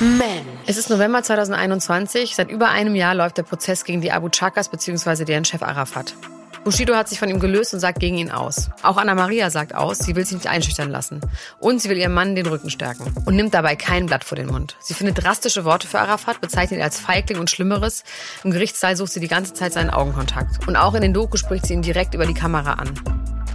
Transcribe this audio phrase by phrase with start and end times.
[0.00, 0.46] Men.
[0.66, 2.36] Es ist November 2021.
[2.36, 5.24] Seit über einem Jahr läuft der Prozess gegen die Abu Chakas bzw.
[5.24, 6.14] deren Chef Arafat.
[6.62, 8.70] Bushido hat sich von ihm gelöst und sagt gegen ihn aus.
[8.84, 11.20] Auch Anna Maria sagt aus, sie will sich nicht einschüchtern lassen.
[11.58, 13.12] Und sie will ihrem Mann den Rücken stärken.
[13.24, 14.76] Und nimmt dabei kein Blatt vor den Mund.
[14.78, 18.04] Sie findet drastische Worte für Arafat, bezeichnet ihn als Feigling und Schlimmeres.
[18.44, 20.68] Im Gerichtssaal sucht sie die ganze Zeit seinen Augenkontakt.
[20.68, 22.94] Und auch in den Doku spricht sie ihn direkt über die Kamera an.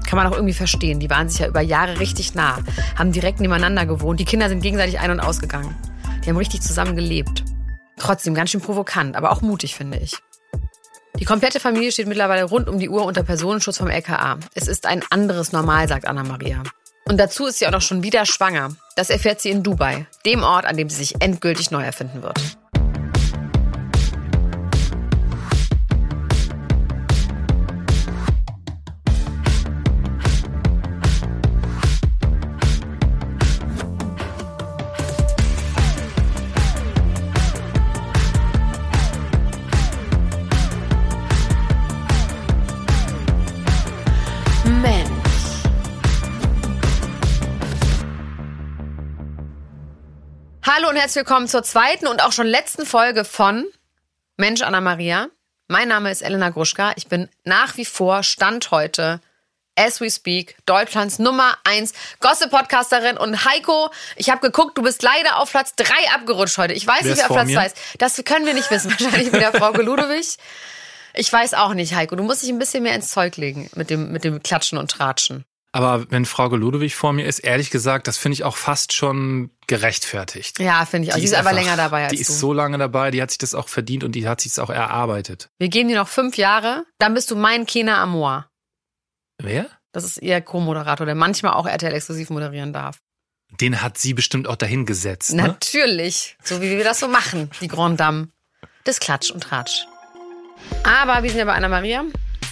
[0.05, 0.99] Kann man auch irgendwie verstehen.
[0.99, 2.59] Die waren sich ja über Jahre richtig nah,
[2.97, 4.19] haben direkt nebeneinander gewohnt.
[4.19, 5.73] Die Kinder sind gegenseitig ein- und ausgegangen.
[6.23, 7.43] Die haben richtig zusammen gelebt.
[7.97, 10.17] Trotzdem ganz schön provokant, aber auch mutig, finde ich.
[11.19, 14.39] Die komplette Familie steht mittlerweile rund um die Uhr unter Personenschutz vom LKA.
[14.55, 16.63] Es ist ein anderes Normal, sagt Anna-Maria.
[17.05, 18.75] Und dazu ist sie auch noch schon wieder schwanger.
[18.95, 22.39] Das erfährt sie in Dubai, dem Ort, an dem sie sich endgültig neu erfinden wird.
[50.93, 53.65] Und herzlich willkommen zur zweiten und auch schon letzten Folge von
[54.37, 55.27] Mensch Anna Maria.
[55.67, 56.93] Mein Name ist Elena Gruschka.
[56.97, 59.19] Ich bin nach wie vor Stand heute,
[59.75, 63.17] as we speak, Deutschlands Nummer 1 Gossip-Podcasterin.
[63.17, 66.75] Und Heiko, ich habe geguckt, du bist leider auf Platz 3 abgerutscht heute.
[66.75, 67.55] Ich weiß Wer nicht, wer auf Platz mir?
[67.55, 67.77] 2 ist.
[67.97, 68.91] Das können wir nicht wissen.
[68.99, 70.37] Wahrscheinlich wieder Frau Ludowig.
[71.15, 72.15] Ich weiß auch nicht, Heiko.
[72.15, 74.91] Du musst dich ein bisschen mehr ins Zeug legen mit dem, mit dem Klatschen und
[74.91, 75.43] Tratschen.
[75.75, 79.49] Aber wenn Frau Ludwig vor mir ist, ehrlich gesagt, das finde ich auch fast schon
[79.65, 80.59] gerechtfertigt.
[80.59, 81.17] Ja, finde ich auch.
[81.17, 82.21] Die, ist aber länger dabei als Die du.
[82.21, 84.59] ist so lange dabei, die hat sich das auch verdient und die hat sich das
[84.59, 85.49] auch erarbeitet.
[85.57, 88.47] wir geben dir noch fünf Jahre, dann bist du mein Kena Amor.
[89.41, 89.65] Wer?
[89.93, 92.99] Das ist ihr Co-Moderator, der manchmal auch RTL exklusiv moderieren darf.
[93.59, 95.33] Den hat sie bestimmt auch dahin gesetzt.
[95.33, 95.43] Ne?
[95.43, 96.37] Natürlich.
[96.43, 98.29] So wie wir das so machen, die Grand Dame.
[98.83, 99.85] Das Klatsch und Tratsch.
[100.83, 102.03] Aber wir sind ja bei Anna Maria.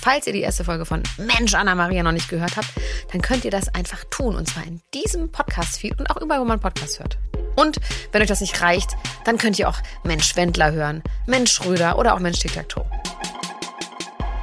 [0.02, 2.69] Falls ihr die erste Folge von Mensch Anna Maria noch nicht gehört habt,
[3.12, 4.35] dann könnt ihr das einfach tun.
[4.35, 7.19] Und zwar in diesem Podcast-Feed und auch überall, wo man Podcast hört.
[7.56, 7.78] Und
[8.11, 12.16] wenn euch das nicht reicht, dann könnt ihr auch Mensch Wendler hören, Mensch Schröder oder
[12.16, 12.84] auch Mensch Tic-Tac-Toe.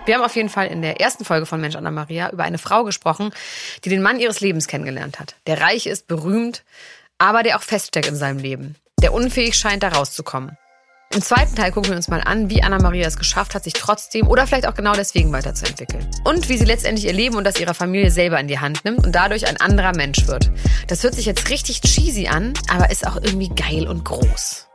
[0.06, 2.58] Wir haben auf jeden Fall in der ersten Folge von Mensch Anna Maria über eine
[2.58, 3.30] Frau gesprochen,
[3.84, 5.34] die den Mann ihres Lebens kennengelernt hat.
[5.48, 6.62] Der reich ist, berühmt,
[7.18, 8.76] aber der auch feststeckt in seinem Leben.
[9.02, 10.56] Der unfähig scheint, da rauszukommen.
[11.14, 13.72] Im zweiten Teil gucken wir uns mal an, wie Anna Maria es geschafft hat, sich
[13.72, 16.06] trotzdem oder vielleicht auch genau deswegen weiterzuentwickeln.
[16.24, 19.06] Und wie sie letztendlich ihr Leben und das ihrer Familie selber in die Hand nimmt
[19.06, 20.50] und dadurch ein anderer Mensch wird.
[20.86, 24.66] Das hört sich jetzt richtig cheesy an, aber ist auch irgendwie geil und groß.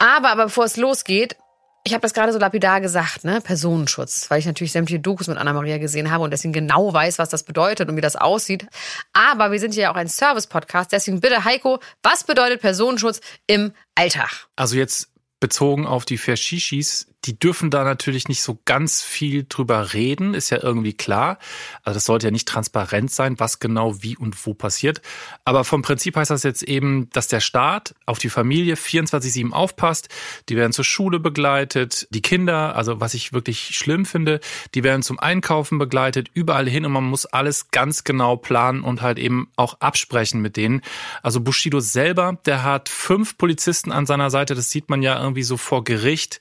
[0.00, 1.36] Aber, aber bevor es losgeht,
[1.84, 3.40] ich habe das gerade so lapidar gesagt, ne?
[3.40, 7.28] Personenschutz, weil ich natürlich sämtliche Dokus mit Anna-Maria gesehen habe und deswegen genau weiß, was
[7.28, 8.66] das bedeutet und wie das aussieht.
[9.12, 14.48] Aber wir sind ja auch ein Service-Podcast, deswegen bitte Heiko, was bedeutet Personenschutz im Alltag?
[14.56, 15.10] Also jetzt
[15.40, 20.50] bezogen auf die Verschischis, die dürfen da natürlich nicht so ganz viel drüber reden, ist
[20.50, 21.38] ja irgendwie klar.
[21.82, 25.02] Also das sollte ja nicht transparent sein, was genau wie und wo passiert.
[25.44, 30.08] Aber vom Prinzip heißt das jetzt eben, dass der Staat auf die Familie 24-7 aufpasst.
[30.48, 32.06] Die werden zur Schule begleitet.
[32.10, 34.38] Die Kinder, also was ich wirklich schlimm finde,
[34.74, 39.02] die werden zum Einkaufen begleitet, überall hin und man muss alles ganz genau planen und
[39.02, 40.82] halt eben auch absprechen mit denen.
[41.22, 44.54] Also Bushido selber, der hat fünf Polizisten an seiner Seite.
[44.54, 46.40] Das sieht man ja irgendwie so vor Gericht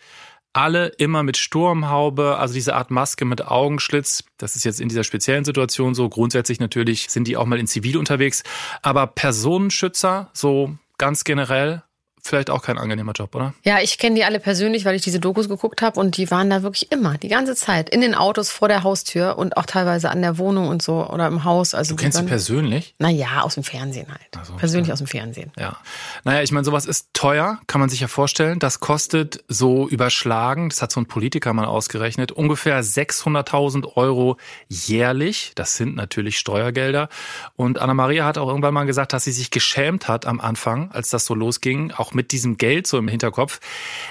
[0.57, 4.23] alle immer mit Sturmhaube, also diese Art Maske mit Augenschlitz.
[4.37, 6.09] Das ist jetzt in dieser speziellen Situation so.
[6.09, 8.41] Grundsätzlich natürlich sind die auch mal in Zivil unterwegs.
[8.81, 11.83] Aber Personenschützer, so ganz generell,
[12.21, 13.53] vielleicht auch kein angenehmer Job, oder?
[13.63, 16.49] Ja, ich kenne die alle persönlich, weil ich diese Dokus geguckt habe und die waren
[16.49, 20.09] da wirklich immer, die ganze Zeit, in den Autos vor der Haustür und auch teilweise
[20.09, 21.73] an der Wohnung und so oder im Haus.
[21.73, 22.95] Also Du kennst sie persönlich?
[22.99, 24.21] Naja, aus dem Fernsehen halt.
[24.37, 25.51] Ach so, Persönlich aus dem Fernsehen.
[25.57, 25.77] Ja.
[26.23, 28.59] Naja, ich meine, sowas ist teuer, kann man sich ja vorstellen.
[28.59, 35.53] Das kostet so überschlagen, das hat so ein Politiker mal ausgerechnet, ungefähr 600.000 Euro jährlich.
[35.55, 37.09] Das sind natürlich Steuergelder.
[37.55, 41.09] Und Anna-Maria hat auch irgendwann mal gesagt, dass sie sich geschämt hat am Anfang, als
[41.09, 43.59] das so losging, auch mit diesem Geld so im Hinterkopf.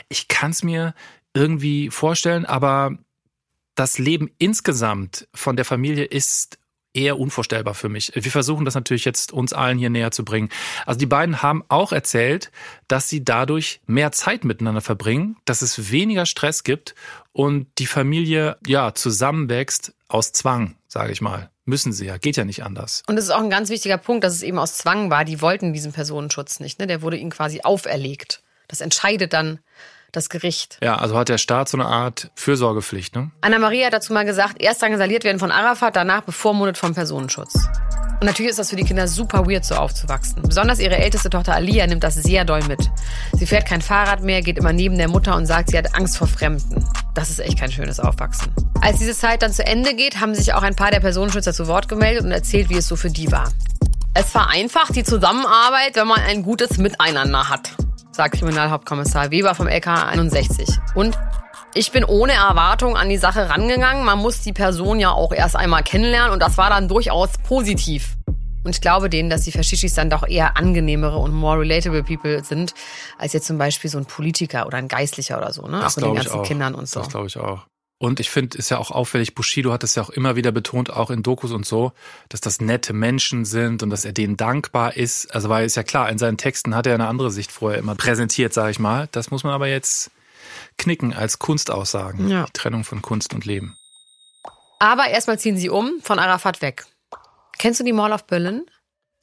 [0.09, 0.95] Ich kann es mir
[1.35, 2.97] irgendwie vorstellen, aber
[3.75, 6.59] das Leben insgesamt von der Familie ist
[6.97, 8.13] eher unvorstellbar für mich.
[8.15, 10.49] Wir versuchen das natürlich jetzt uns allen hier näher zu bringen.
[10.87, 12.51] Also die beiden haben auch erzählt,
[12.89, 16.95] dass sie dadurch mehr Zeit miteinander verbringen, dass es weniger Stress gibt
[17.33, 21.51] und die Familie ja zusammenwächst aus Zwang, sage ich mal.
[21.65, 23.03] Müssen sie ja, geht ja nicht anders.
[23.09, 25.25] Und es ist auch ein ganz wichtiger Punkt, dass es eben aus Zwang war.
[25.25, 26.79] Die wollten diesen Personenschutz nicht.
[26.79, 26.87] Ne?
[26.87, 28.43] Der wurde ihnen quasi auferlegt.
[28.69, 29.59] Das entscheidet dann
[30.17, 30.79] das Gericht.
[30.83, 33.31] Ja, also hat der Staat so eine Art Fürsorgepflicht, ne?
[33.43, 37.55] Anna-Maria hat dazu mal gesagt, erst drangsaliert werden von Arafat, danach bevormundet vom Personenschutz.
[38.21, 40.43] Und natürlich ist das für die Kinder super weird, so aufzuwachsen.
[40.43, 42.81] Besonders ihre älteste Tochter Alia nimmt das sehr doll mit.
[43.35, 46.17] Sie fährt kein Fahrrad mehr, geht immer neben der Mutter und sagt, sie hat Angst
[46.17, 46.83] vor Fremden.
[47.15, 48.51] Das ist echt kein schönes Aufwachsen.
[48.81, 51.67] Als diese Zeit dann zu Ende geht, haben sich auch ein paar der Personenschützer zu
[51.67, 53.51] Wort gemeldet und erzählt, wie es so für die war.
[54.19, 57.73] Es vereinfacht die Zusammenarbeit, wenn man ein gutes Miteinander hat,
[58.13, 60.71] sagt Kriminalhauptkommissar Weber vom LK 61.
[60.95, 61.19] Und
[61.75, 64.07] ich bin ohne Erwartung an die Sache rangegangen.
[64.07, 68.17] Man muss die Person ja auch erst einmal kennenlernen und das war dann durchaus positiv.
[68.65, 72.43] Und ich glaube denen, dass die Faschishis dann doch eher angenehmere und more relatable people
[72.43, 72.73] sind,
[73.19, 75.79] als jetzt zum Beispiel so ein Politiker oder ein Geistlicher oder so, ne?
[75.81, 76.43] Das auch mit den ganzen.
[76.43, 77.01] Kindern und so.
[77.01, 77.67] Das glaube ich auch.
[77.99, 80.91] Und ich finde, ist ja auch auffällig, Bushido hat es ja auch immer wieder betont,
[80.91, 81.93] auch in Dokus und so,
[82.29, 85.35] dass das nette Menschen sind und dass er denen dankbar ist.
[85.35, 87.95] Also weil ist ja klar, in seinen Texten hat er eine andere Sicht vorher immer
[87.95, 89.09] präsentiert, sage ich mal.
[89.13, 90.11] Das muss man aber jetzt
[90.77, 92.29] knicken als Kunstaussagen.
[92.29, 92.45] Ja.
[92.45, 93.77] Die Trennung von Kunst und Leben.
[94.79, 96.85] Aber erstmal ziehen sie um von Arafat weg.
[97.59, 98.67] Kennst du die Mall of Berlin?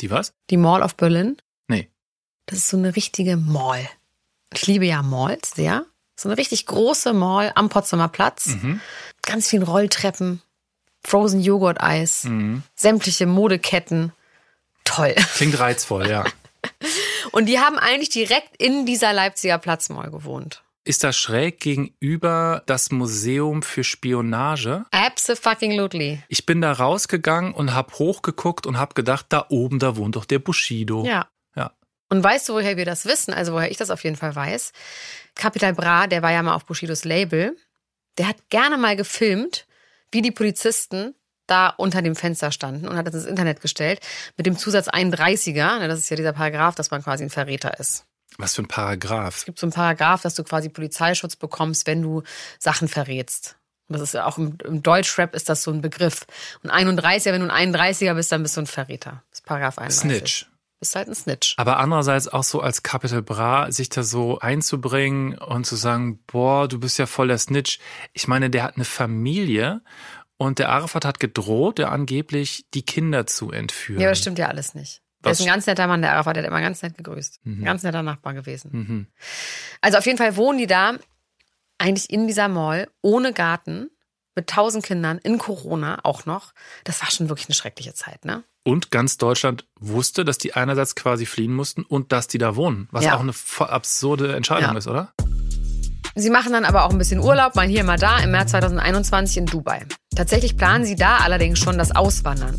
[0.02, 0.34] Die was?
[0.50, 1.38] Die Mall of Berlin?
[1.68, 1.92] Nee.
[2.48, 3.88] Das ist so eine richtige Mall.
[4.52, 5.86] Ich liebe ja Malls sehr.
[6.16, 8.48] So eine richtig große Mall am Potsdamer Platz.
[8.48, 8.80] Mhm.
[9.24, 10.42] Ganz vielen Rolltreppen,
[11.06, 12.64] Frozen Joghurt Eis, Mhm.
[12.76, 14.12] sämtliche Modeketten.
[14.84, 15.16] Toll.
[15.36, 16.26] Klingt reizvoll, ja.
[17.32, 20.62] Und die haben eigentlich direkt in dieser Leipziger Platzmall gewohnt.
[20.86, 24.86] Ist das schräg gegenüber das Museum für Spionage?
[24.92, 26.22] Absolutely.
[26.28, 30.26] Ich bin da rausgegangen und hab hochgeguckt und hab gedacht, da oben, da wohnt doch
[30.26, 31.06] der Bushido.
[31.06, 31.28] Ja.
[32.10, 33.34] Und weißt du, woher wir das wissen?
[33.34, 34.72] Also woher ich das auf jeden Fall weiß?
[35.36, 37.58] Capital Bra, der war ja mal auf Bushidos Label,
[38.18, 39.66] der hat gerne mal gefilmt,
[40.12, 41.16] wie die Polizisten
[41.48, 44.00] da unter dem Fenster standen und hat das ins Internet gestellt
[44.38, 45.80] mit dem Zusatz 31er.
[45.80, 48.06] ne, Das ist ja dieser Paragraph, dass man quasi ein Verräter ist.
[48.38, 49.36] Was für ein Paragraph.
[49.36, 52.24] Es gibt so einen Paragraph, dass du quasi Polizeischutz bekommst, wenn du
[52.60, 53.58] Sachen verrätst.
[53.88, 56.26] Und das ist ja auch im, im Deutschrap ist das so ein Begriff.
[56.64, 59.24] Und 31er, wenn du ein 31er bist, dann bist du ein Verräter.
[59.30, 60.00] Das ist Paragraph 31.
[60.00, 60.48] Snitch.
[60.80, 61.56] Bist halt ein Snitch.
[61.58, 66.68] Aber andererseits auch so als Capital Bra, sich da so einzubringen und zu sagen, boah,
[66.68, 67.80] du bist ja voll der Snitch.
[68.12, 69.82] Ich meine, der hat eine Familie
[70.38, 74.02] und der Arafat hat gedroht, der angeblich die Kinder zu entführen.
[74.02, 75.02] Ja, das stimmt ja alles nicht.
[75.24, 77.40] Der ist ein ganz netter Mann, der Arafat, der hat immer ganz nett gegrüßt.
[77.46, 77.64] Mhm.
[77.64, 78.70] Ganz netter Nachbar gewesen.
[78.74, 79.08] Mhm.
[79.80, 80.98] Also auf jeden Fall wohnen die da
[81.78, 83.90] eigentlich in dieser Mall, ohne Garten,
[84.36, 86.54] mit tausend Kindern, in Corona auch noch.
[86.84, 88.44] Das war schon wirklich eine schreckliche Zeit, ne?
[88.66, 92.88] Und ganz Deutschland wusste, dass die einerseits quasi fliehen mussten und dass die da wohnen.
[92.92, 93.16] Was Ja.
[93.16, 94.78] auch eine voll absurde Entscheidung Ja.
[94.78, 95.14] ist, oder?
[96.16, 99.38] Sie machen dann aber auch ein bisschen Urlaub, mal hier, mal da, im März 2021
[99.38, 99.86] in Dubai.
[100.16, 102.56] Tatsächlich planen sie da allerdings schon das Auswandern.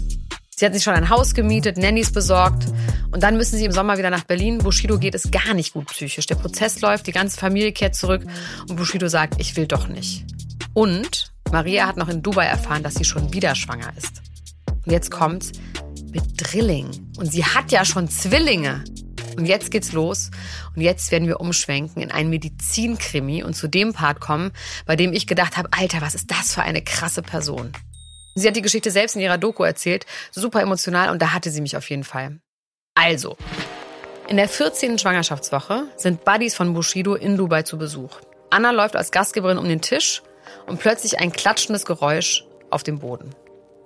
[0.56, 2.64] Sie hat sich schon ein Haus gemietet, Nannies besorgt
[3.12, 4.58] und dann müssen sie im Sommer wieder nach Berlin.
[4.58, 6.26] Bushido geht es gar nicht gut psychisch.
[6.26, 8.24] Der Prozess läuft, die ganze Familie kehrt zurück
[8.68, 10.24] und Bushido sagt, ich will doch nicht.
[10.72, 14.22] Und Maria hat noch in Dubai erfahren, dass sie schon wieder schwanger ist.
[14.84, 15.52] Und jetzt kommt's
[16.10, 17.12] mit Drilling.
[17.16, 18.82] Und sie hat ja schon Zwillinge.
[19.36, 20.32] Und jetzt geht's los.
[20.74, 24.50] Und jetzt werden wir umschwenken in einen Medizinkrimi und zu dem Part kommen,
[24.84, 27.70] bei dem ich gedacht habe, Alter, was ist das für eine krasse Person?
[28.34, 31.60] Sie hat die Geschichte selbst in ihrer Doku erzählt, super emotional und da hatte sie
[31.60, 32.40] mich auf jeden Fall.
[32.96, 33.36] Also,
[34.26, 34.98] in der 14.
[34.98, 38.18] Schwangerschaftswoche sind Buddies von Bushido in Dubai zu Besuch.
[38.50, 40.20] Anna läuft als Gastgeberin um den Tisch
[40.66, 43.30] und plötzlich ein klatschendes Geräusch auf dem Boden.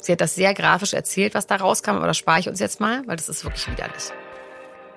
[0.01, 2.81] Sie hat das sehr grafisch erzählt, was da rauskam, aber das spare ich uns jetzt
[2.81, 4.13] mal, weil das ist wirklich widerlich.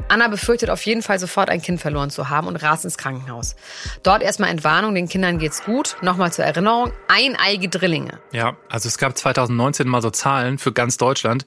[0.09, 3.55] Anna befürchtet auf jeden Fall sofort ein Kind verloren zu haben und rast ins Krankenhaus.
[4.03, 5.95] Dort erstmal Entwarnung, den Kindern geht's gut.
[6.01, 8.19] Nochmal zur Erinnerung, eineige Drillinge.
[8.31, 11.45] Ja, also es gab 2019 mal so Zahlen für ganz Deutschland.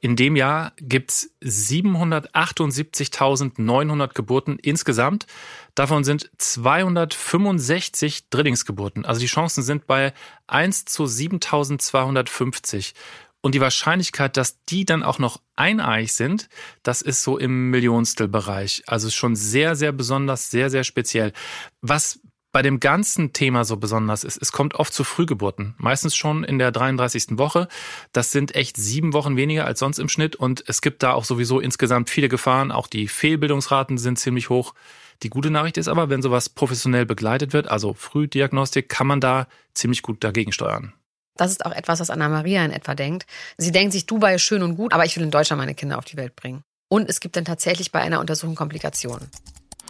[0.00, 5.26] In dem Jahr gibt's 778.900 Geburten insgesamt.
[5.74, 9.04] Davon sind 265 Drillingsgeburten.
[9.04, 10.14] Also die Chancen sind bei
[10.46, 12.94] 1 zu 7250.
[13.42, 16.48] Und die Wahrscheinlichkeit, dass die dann auch noch eineich sind,
[16.82, 18.82] das ist so im Millionstelbereich.
[18.86, 21.32] Also schon sehr, sehr besonders, sehr, sehr speziell.
[21.80, 22.20] Was
[22.56, 25.74] bei dem ganzen Thema so besonders ist, es kommt oft zu Frühgeburten.
[25.76, 27.38] Meistens schon in der 33.
[27.38, 27.68] Woche.
[28.12, 30.36] Das sind echt sieben Wochen weniger als sonst im Schnitt.
[30.36, 32.72] Und es gibt da auch sowieso insgesamt viele Gefahren.
[32.72, 34.72] Auch die Fehlbildungsraten sind ziemlich hoch.
[35.22, 39.48] Die gute Nachricht ist aber, wenn sowas professionell begleitet wird, also Frühdiagnostik, kann man da
[39.74, 40.94] ziemlich gut dagegen steuern.
[41.36, 43.26] Das ist auch etwas, was Anna Maria in etwa denkt.
[43.58, 45.98] Sie denkt sich, Dubai ist schön und gut, aber ich will in Deutschland meine Kinder
[45.98, 46.62] auf die Welt bringen.
[46.88, 49.28] Und es gibt dann tatsächlich bei einer Untersuchung Komplikationen.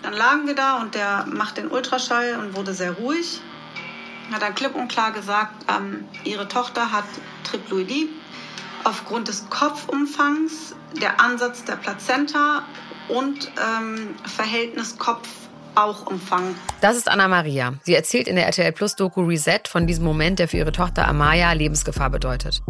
[0.03, 3.41] Dann lagen wir da und der macht den Ultraschall und wurde sehr ruhig.
[4.33, 7.05] Hat dann klipp und klar gesagt, ähm, ihre Tochter hat
[7.45, 8.09] Triploidie.
[8.85, 12.65] Aufgrund des Kopfumfangs, der Ansatz der Plazenta
[13.09, 14.97] und ähm, Verhältnis
[15.81, 16.55] Kopf-Bauchumfang.
[16.81, 17.75] Das ist Anna Maria.
[17.85, 21.07] Sie erzählt in der RTL Plus Doku Reset von diesem Moment, der für ihre Tochter
[21.07, 22.63] Amaya Lebensgefahr bedeutet.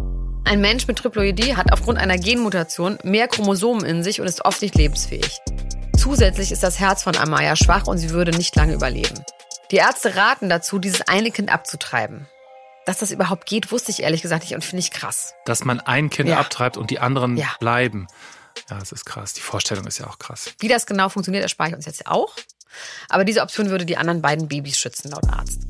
[0.45, 4.61] Ein Mensch mit Triploidie hat aufgrund einer Genmutation mehr Chromosomen in sich und ist oft
[4.61, 5.39] nicht lebensfähig.
[5.97, 9.23] Zusätzlich ist das Herz von Amaya schwach und sie würde nicht lange überleben.
[9.71, 12.27] Die Ärzte raten dazu, dieses eine Kind abzutreiben.
[12.85, 15.33] Dass das überhaupt geht, wusste ich ehrlich gesagt nicht und finde ich krass.
[15.45, 16.39] Dass man ein Kind Ja.
[16.39, 17.47] abtreibt und die anderen Ja.
[17.59, 18.07] bleiben.
[18.69, 19.33] Ja, das ist krass.
[19.33, 20.51] Die Vorstellung ist ja auch krass.
[20.59, 22.33] Wie das genau funktioniert, erspare ich uns jetzt auch.
[23.09, 25.61] Aber diese Option würde die anderen beiden Babys schützen, laut Arzt.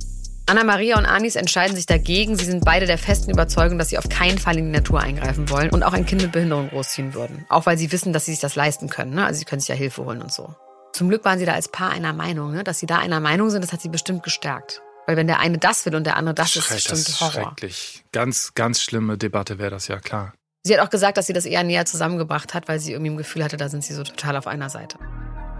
[0.50, 2.38] Anna-Maria und Anis entscheiden sich dagegen.
[2.38, 5.50] Sie sind beide der festen Überzeugung, dass sie auf keinen Fall in die Natur eingreifen
[5.50, 7.46] wollen und auch ein Kind mit Behinderung großziehen würden.
[7.50, 9.13] Auch weil sie wissen, dass sie sich das leisten können.
[9.13, 9.25] Ne?
[9.25, 10.56] Also sie können sich ja Hilfe holen und so.
[10.94, 12.54] Zum Glück waren sie da als Paar einer Meinung.
[12.54, 12.63] Ne?
[12.63, 14.82] Dass sie da einer Meinung sind, das hat sie bestimmt gestärkt.
[15.06, 17.20] Weil wenn der eine das will und der andere das, ist Schreck- bestimmt das ist
[17.20, 17.32] Horror.
[17.50, 18.06] schrecklich.
[18.13, 20.34] Ganz, ganz schlimme Debatte wäre das ja klar.
[20.63, 23.18] Sie hat auch gesagt, dass sie das eher näher zusammengebracht hat, weil sie irgendwie im
[23.18, 24.98] Gefühl hatte, da sind sie so total auf einer Seite.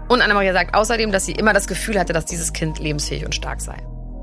[0.08, 3.34] Und Anna-Maria sagt außerdem, dass sie immer das Gefühl hatte, dass dieses Kind lebensfähig und
[3.34, 3.76] stark sei.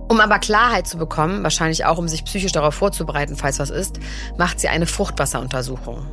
[0.08, 4.00] Um aber Klarheit zu bekommen, wahrscheinlich auch um sich psychisch darauf vorzubereiten, falls was ist,
[4.38, 6.06] macht sie eine Fruchtwasseruntersuchung.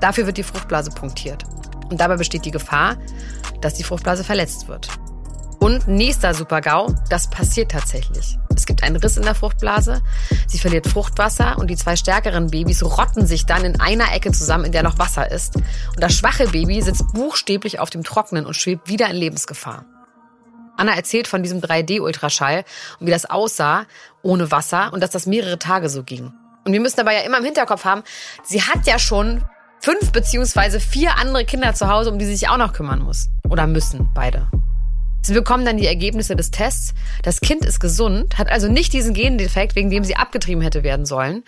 [0.00, 1.44] Dafür wird die Fruchtblase punktiert.
[1.90, 2.96] Und dabei besteht die Gefahr,
[3.60, 4.88] dass die Fruchtblase verletzt wird.
[5.64, 8.36] Und nächster Super-GAU, das passiert tatsächlich.
[8.54, 10.02] Es gibt einen Riss in der Fruchtblase,
[10.46, 14.66] sie verliert Fruchtwasser und die zwei stärkeren Babys rotten sich dann in einer Ecke zusammen,
[14.66, 15.56] in der noch Wasser ist.
[15.56, 19.86] Und das schwache Baby sitzt buchstäblich auf dem Trocknen und schwebt wieder in Lebensgefahr.
[20.76, 22.66] Anna erzählt von diesem 3D-Ultraschall
[23.00, 23.86] und wie das aussah
[24.20, 26.30] ohne Wasser und dass das mehrere Tage so ging.
[26.66, 28.02] Und wir müssen dabei ja immer im Hinterkopf haben,
[28.42, 29.42] sie hat ja schon
[29.80, 33.30] fünf beziehungsweise vier andere Kinder zu Hause, um die sie sich auch noch kümmern muss.
[33.48, 34.46] Oder müssen, beide.
[35.24, 36.92] Sie bekommen dann die Ergebnisse des Tests.
[37.22, 41.06] Das Kind ist gesund, hat also nicht diesen Gendefekt, wegen dem sie abgetrieben hätte werden
[41.06, 41.44] sollen.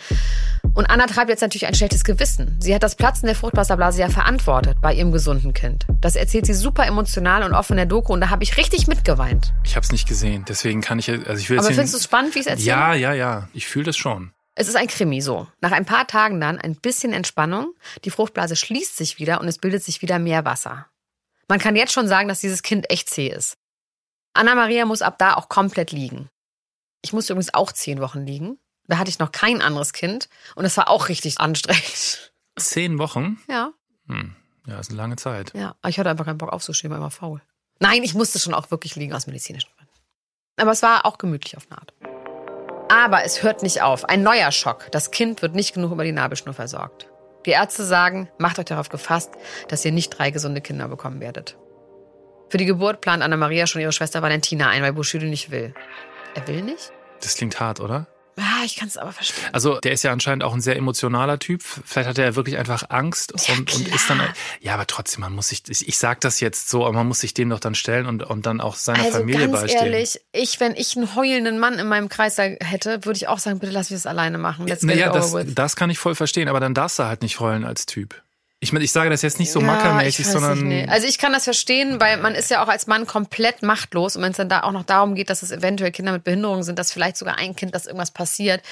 [0.75, 2.57] Und Anna treibt jetzt natürlich ein schlechtes Gewissen.
[2.59, 5.87] Sie hat das Platzen der Fruchtwasserblase ja verantwortet bei ihrem gesunden Kind.
[6.01, 8.87] Das erzählt sie super emotional und offen in der Doku und da habe ich richtig
[8.87, 9.53] mitgeweint.
[9.65, 12.05] Ich habe es nicht gesehen, deswegen kann ich, also ich will Aber findest du es
[12.05, 12.69] spannend, wie ich es erzähle?
[12.69, 13.49] Ja, ja, ja.
[13.53, 14.33] Ich fühle das schon.
[14.55, 15.47] Es ist ein Krimi so.
[15.61, 19.59] Nach ein paar Tagen dann ein bisschen Entspannung, die Fruchtblase schließt sich wieder und es
[19.59, 20.87] bildet sich wieder mehr Wasser.
[21.49, 23.59] Man kann jetzt schon sagen, dass dieses Kind echt zäh ist.
[24.37, 26.29] Anna-Maria muss ab da auch komplett liegen.
[27.03, 28.59] Ich musste übrigens auch zehn Wochen liegen.
[28.89, 32.33] Da hatte ich noch kein anderes Kind und es war auch richtig anstrengend.
[32.59, 33.39] Zehn Wochen?
[33.49, 33.73] Ja,
[34.09, 34.35] Hm.
[34.67, 35.53] Ja, ist eine lange Zeit.
[35.55, 35.77] ja.
[35.81, 37.41] Aber ich hatte einfach keinen Bock aufzustehen, war immer faul.
[37.81, 39.93] Nein, ich musste schon auch wirklich liegen aus medizinischen Gründen.
[40.57, 41.93] Aber es war auch gemütlich auf eine Art.
[42.89, 44.05] Aber es hört nicht auf.
[44.05, 44.91] Ein neuer Schock.
[44.93, 47.09] Das Kind wird nicht genug über die Nabelschnur versorgt.
[47.45, 49.35] Die Ärzte sagen, macht euch darauf gefasst,
[49.69, 51.57] dass ihr nicht drei gesunde Kinder bekommen werdet.
[52.49, 55.75] Für die Geburt plant Anna-Maria schon ihre Schwester Valentina ein, weil Bushido nicht will.
[56.35, 56.93] Er will nicht?
[57.21, 58.07] Das klingt hart, oder?
[58.39, 59.49] Ja, ich kann es aber verstehen.
[59.53, 61.63] Also der ist ja anscheinend auch ein sehr emotionaler Typ.
[61.63, 64.21] Vielleicht hat er ja wirklich einfach Angst Ja, und, und ist dann.
[64.61, 65.63] Ja, aber trotzdem, man muss sich.
[65.69, 68.23] Ich, ich sag das jetzt so, aber man muss sich dem doch dann stellen und,
[68.23, 69.87] und dann auch seiner Also Familie ganz beistehen.
[69.87, 73.59] ehrlich, ich, wenn ich einen heulenden Mann in meinem Kreis hätte, würde ich auch sagen,
[73.59, 74.67] bitte lass mich das alleine machen.
[74.67, 75.55] Let's naja, das, with.
[75.55, 78.23] das kann ich voll verstehen, aber dann darfst du halt nicht heulen als Typ.
[78.61, 80.67] Ich meine, ich sage das jetzt nicht so Ja, mackermäßig, sondern.
[80.67, 80.89] Nicht, nee.
[80.89, 84.23] Also ich kann das verstehen, weil man ist ja auch als Mann komplett machtlos und
[84.23, 86.79] wenn es dann da auch noch darum geht, dass es eventuell Kinder mit Behinderung sind,
[86.79, 88.63] dass vielleicht sogar ein Kind, dass irgendwas passiert.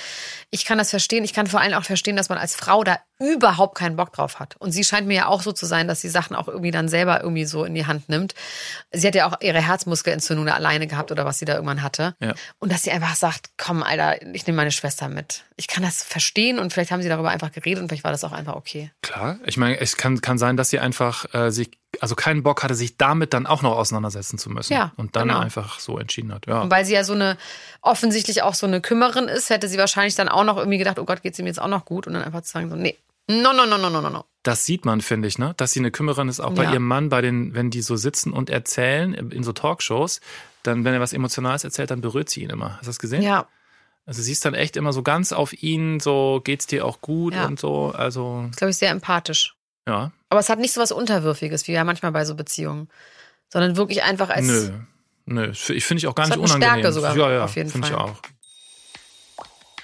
[0.50, 1.22] Ich kann das verstehen.
[1.22, 4.40] Ich kann vor allem auch verstehen, dass man als Frau da überhaupt keinen Bock drauf
[4.40, 4.56] hat.
[4.56, 6.88] Und sie scheint mir ja auch so zu sein, dass sie Sachen auch irgendwie dann
[6.88, 8.34] selber irgendwie so in die Hand nimmt.
[8.92, 12.14] Sie hat ja auch ihre Herzmuskelentzündung da alleine gehabt oder was sie da irgendwann hatte.
[12.20, 12.34] Ja.
[12.58, 15.44] Und dass sie einfach sagt, komm, Alter, ich nehme meine Schwester mit.
[15.56, 18.24] Ich kann das verstehen und vielleicht haben sie darüber einfach geredet und vielleicht war das
[18.24, 18.90] auch einfach okay.
[19.02, 22.62] Klar, ich meine, es kann, kann sein, dass sie einfach äh, sich, also keinen Bock
[22.62, 24.72] hatte, sich damit dann auch noch auseinandersetzen zu müssen.
[24.72, 25.40] Ja, und dann genau.
[25.40, 26.46] einfach so entschieden hat.
[26.46, 26.62] Ja.
[26.62, 27.36] Und weil sie ja so eine,
[27.82, 31.04] offensichtlich auch so eine Kümmerin ist, hätte sie wahrscheinlich dann auch noch irgendwie gedacht, oh
[31.04, 32.06] Gott, geht's ihm jetzt auch noch gut?
[32.06, 32.96] Und dann einfach zu sagen, so, nee,
[33.28, 34.24] no, no, no, no, no, no, no.
[34.42, 35.54] Das sieht man, finde ich, ne?
[35.56, 36.72] Dass sie eine Kümmerin ist, auch bei Ja.
[36.72, 40.20] ihrem Mann, bei den, wenn die so sitzen und erzählen in so Talkshows,
[40.62, 42.72] dann, wenn er was Emotionales erzählt, dann berührt sie ihn immer.
[42.76, 43.22] Hast du das gesehen?
[43.22, 43.46] Ja,
[44.06, 47.32] Also sie ist dann echt immer so ganz auf ihn, so geht's dir auch gut
[47.34, 47.46] Ja.
[47.46, 47.94] und so.
[47.96, 49.54] Also, ist, glaube ich, sehr empathisch.
[49.88, 50.12] Ja.
[50.28, 52.88] Aber es hat nicht so was Unterwürfiges, wie ja manchmal bei so Beziehungen.
[53.52, 54.46] Sondern wirklich einfach als.
[54.46, 54.70] Nö.
[55.26, 55.52] Nö.
[55.68, 56.80] Ich finde ich auch gar Es nicht hat eine unangenehm.
[56.80, 58.02] Stärke sogar, ja, ja, auf jeden finde ich Fall.
[58.02, 58.16] auch.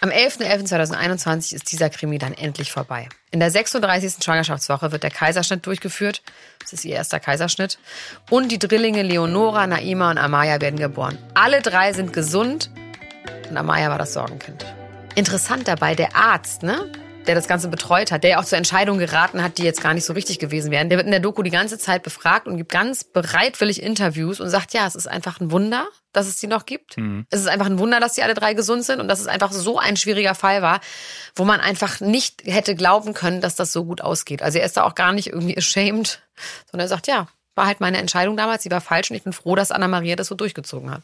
[0.02, 3.08] Am 11.11.2021 ist dieser Krimi dann endlich vorbei.
[3.32, 4.24] In der 36.
[4.24, 6.22] Schwangerschaftswoche wird der Kaiserschnitt durchgeführt.
[6.58, 7.78] Das ist ihr erster Kaiserschnitt.
[8.30, 11.18] Und die Drillinge Leonora, Naima und Amaya werden geboren.
[11.34, 12.70] Alle drei sind gesund
[13.50, 14.64] und Amaya war das Sorgenkind.
[15.16, 16.90] Interessant dabei, der Arzt, ne?
[17.26, 19.94] Der das Ganze betreut hat, der ja auch zur Entscheidung geraten hat, die jetzt gar
[19.94, 20.88] nicht so richtig gewesen wären.
[20.88, 24.48] Der wird in der Doku die ganze Zeit befragt und gibt ganz bereitwillig Interviews und
[24.48, 26.96] sagt, ja, es ist einfach ein Wunder, dass es die noch gibt.
[27.30, 29.52] Es ist einfach ein Wunder, dass die alle drei gesund sind und dass es einfach
[29.52, 30.80] so ein schwieriger Fall war,
[31.36, 34.42] wo man einfach nicht hätte glauben können, dass das so gut ausgeht.
[34.42, 36.22] Also er ist da auch gar nicht irgendwie ashamed,
[36.70, 39.32] sondern er sagt, ja, war halt meine Entscheidung damals, sie war falsch und ich bin
[39.32, 41.02] froh, dass Anna-Maria das so durchgezogen hat.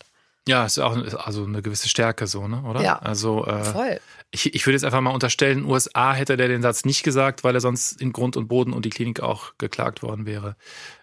[0.49, 2.63] Ja, ist auch also eine gewisse Stärke so, ne?
[2.63, 2.81] Oder?
[2.81, 2.99] Ja.
[3.01, 4.01] Also äh, Voll.
[4.31, 7.55] Ich, ich würde jetzt einfach mal unterstellen, USA hätte der den Satz nicht gesagt, weil
[7.55, 10.57] er sonst in Grund und Boden und die Klinik auch geklagt worden wäre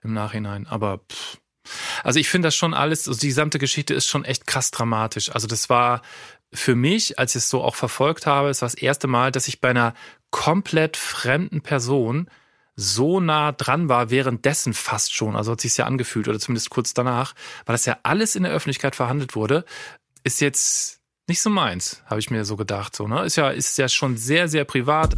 [0.03, 0.67] im Nachhinein.
[0.67, 1.37] Aber pff.
[2.03, 5.31] also ich finde das schon alles, also die gesamte Geschichte ist schon echt krass dramatisch.
[5.31, 6.01] Also das war
[6.53, 9.47] für mich, als ich es so auch verfolgt habe, es war das erste Mal, dass
[9.47, 9.93] ich bei einer
[10.29, 12.29] komplett fremden Person
[12.75, 16.93] so nah dran war, währenddessen fast schon, also hat sich ja angefühlt oder zumindest kurz
[16.93, 17.33] danach,
[17.65, 19.63] weil das ja alles in der Öffentlichkeit verhandelt wurde,
[20.23, 22.95] ist jetzt nicht so meins, habe ich mir so gedacht.
[22.95, 23.23] So, ne?
[23.23, 25.15] Ist ja, ist ja schon sehr, sehr privat.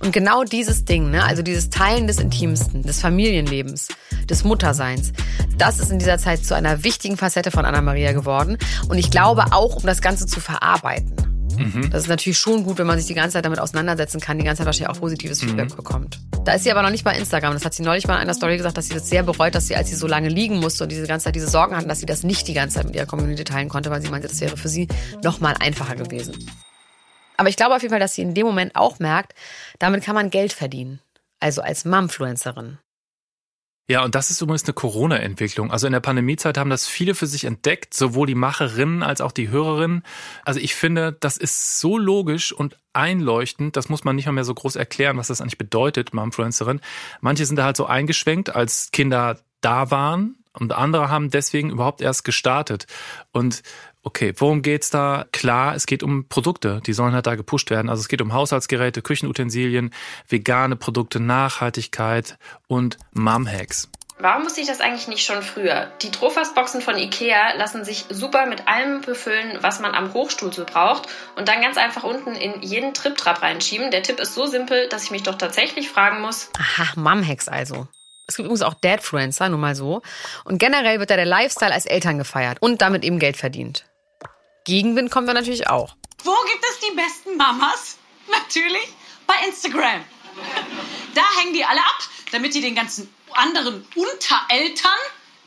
[0.00, 3.88] Und genau dieses Ding, ne, also dieses Teilen des Intimsten, des Familienlebens,
[4.28, 5.12] des Mutterseins,
[5.56, 8.58] das ist in dieser Zeit zu einer wichtigen Facette von Anna-Maria geworden.
[8.88, 11.37] Und ich glaube auch, um das Ganze zu verarbeiten.
[11.58, 11.90] Mhm.
[11.90, 14.44] Das ist natürlich schon gut, wenn man sich die ganze Zeit damit auseinandersetzen kann, die
[14.44, 16.20] ganze Zeit wahrscheinlich auch positives Feedback bekommt.
[16.44, 17.52] Da ist sie aber noch nicht bei Instagram.
[17.54, 19.66] Das hat sie neulich mal in einer Story gesagt, dass sie das sehr bereut, dass
[19.66, 22.00] sie, als sie so lange liegen musste und diese ganze Zeit diese Sorgen hatten, dass
[22.00, 24.40] sie das nicht die ganze Zeit mit ihrer Community teilen konnte, weil sie meinte, das
[24.40, 24.88] wäre für sie
[25.22, 26.34] noch mal einfacher gewesen.
[27.36, 29.34] Aber ich glaube auf jeden Fall, dass sie in dem Moment auch merkt,
[29.78, 31.00] damit kann man Geld verdienen.
[31.40, 32.78] Also als Mumfluencerin.
[33.90, 35.70] Ja, und das ist übrigens eine Corona-Entwicklung.
[35.70, 39.32] Also in der Pandemiezeit haben das viele für sich entdeckt, sowohl die Macherinnen als auch
[39.32, 40.02] die Hörerinnen.
[40.44, 44.44] Also ich finde, das ist so logisch und einleuchtend, das muss man nicht mal mehr
[44.44, 46.80] so groß erklären, was das eigentlich bedeutet, Momfluencerin.
[47.22, 52.02] Manche sind da halt so eingeschwenkt, als Kinder da waren und andere haben deswegen überhaupt
[52.02, 52.86] erst gestartet.
[53.32, 53.62] Und
[54.08, 55.26] okay, worum geht's da?
[55.32, 57.90] Klar, es geht um Produkte, die sollen halt da gepusht werden.
[57.90, 59.92] Also es geht um Haushaltsgeräte, Küchenutensilien,
[60.26, 62.38] vegane Produkte, Nachhaltigkeit
[62.68, 63.90] und Mum-Hacks.
[64.18, 65.92] Warum wusste ich das eigentlich nicht schon früher?
[66.00, 70.64] Die Trofast-Boxen von Ikea lassen sich super mit allem befüllen, was man am Hochstuhl so
[70.64, 73.90] braucht und dann ganz einfach unten in jeden Trip-Trap reinschieben.
[73.90, 76.48] Der Tipp ist so simpel, dass ich mich doch tatsächlich fragen muss.
[76.58, 77.86] Aha, Mum-Hacks also.
[78.26, 80.02] Es gibt übrigens auch Dadfluencer, nur mal so.
[80.44, 83.84] Und generell wird da der Lifestyle als Eltern gefeiert und damit eben Geld verdient.
[84.68, 85.96] Gegenwind kommt da natürlich auch.
[86.24, 87.96] Wo gibt es die besten Mamas?
[88.30, 88.86] Natürlich
[89.26, 90.04] bei Instagram.
[91.14, 91.98] Da hängen die alle ab,
[92.32, 95.00] damit die den ganzen anderen Untereltern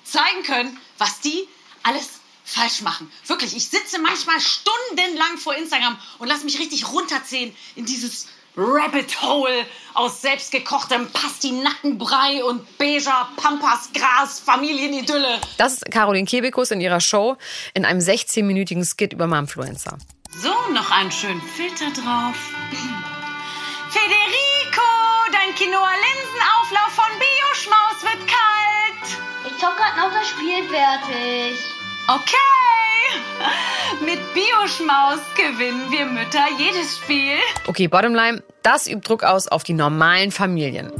[0.04, 1.48] zeigen können, was die
[1.84, 3.12] alles falsch machen.
[3.28, 9.22] Wirklich, ich sitze manchmal stundenlang vor Instagram und lasse mich richtig runterziehen in dieses Rabbit
[9.22, 15.40] Hole aus selbstgekochtem Pastinackenbrei und beiger Pampasgras Familienidylle.
[15.58, 17.38] Das ist Caroline Kebekus in ihrer Show
[17.74, 19.98] in einem 16-minütigen Skit über Mumfluencer.
[20.42, 22.36] So, noch einen schönen Filter drauf.
[23.90, 24.88] Federico,
[25.32, 29.56] dein Quinoa-Linsenauflauf von Bioschmaus wird kalt.
[29.56, 31.60] Ich hab grad noch das Spiel fertig.
[32.08, 32.61] Okay.
[34.06, 37.38] Mit Bioschmaus gewinnen wir Mütter jedes Spiel.
[37.68, 40.92] Okay, Bottomline, das übt Druck aus auf die normalen Familien.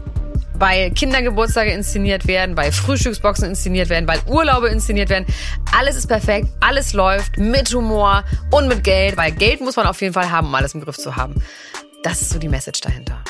[0.54, 5.26] Weil Kindergeburtstage inszeniert werden, weil Frühstücksboxen inszeniert werden, weil Urlaube inszeniert werden.
[5.76, 10.00] Alles ist perfekt, alles läuft mit Humor und mit Geld, weil Geld muss man auf
[10.02, 11.42] jeden Fall haben, um alles im Griff zu haben.
[12.04, 13.24] Das ist so die Message dahinter.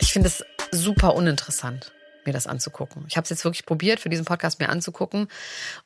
[0.00, 1.92] Ich finde es super uninteressant,
[2.26, 3.04] mir das anzugucken.
[3.08, 5.28] Ich habe es jetzt wirklich probiert, für diesen Podcast mir anzugucken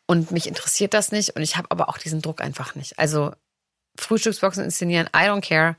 [0.07, 2.99] und mich interessiert das nicht und ich habe aber auch diesen Druck einfach nicht.
[2.99, 3.33] Also
[3.99, 5.77] Frühstücksboxen inszenieren, I don't care.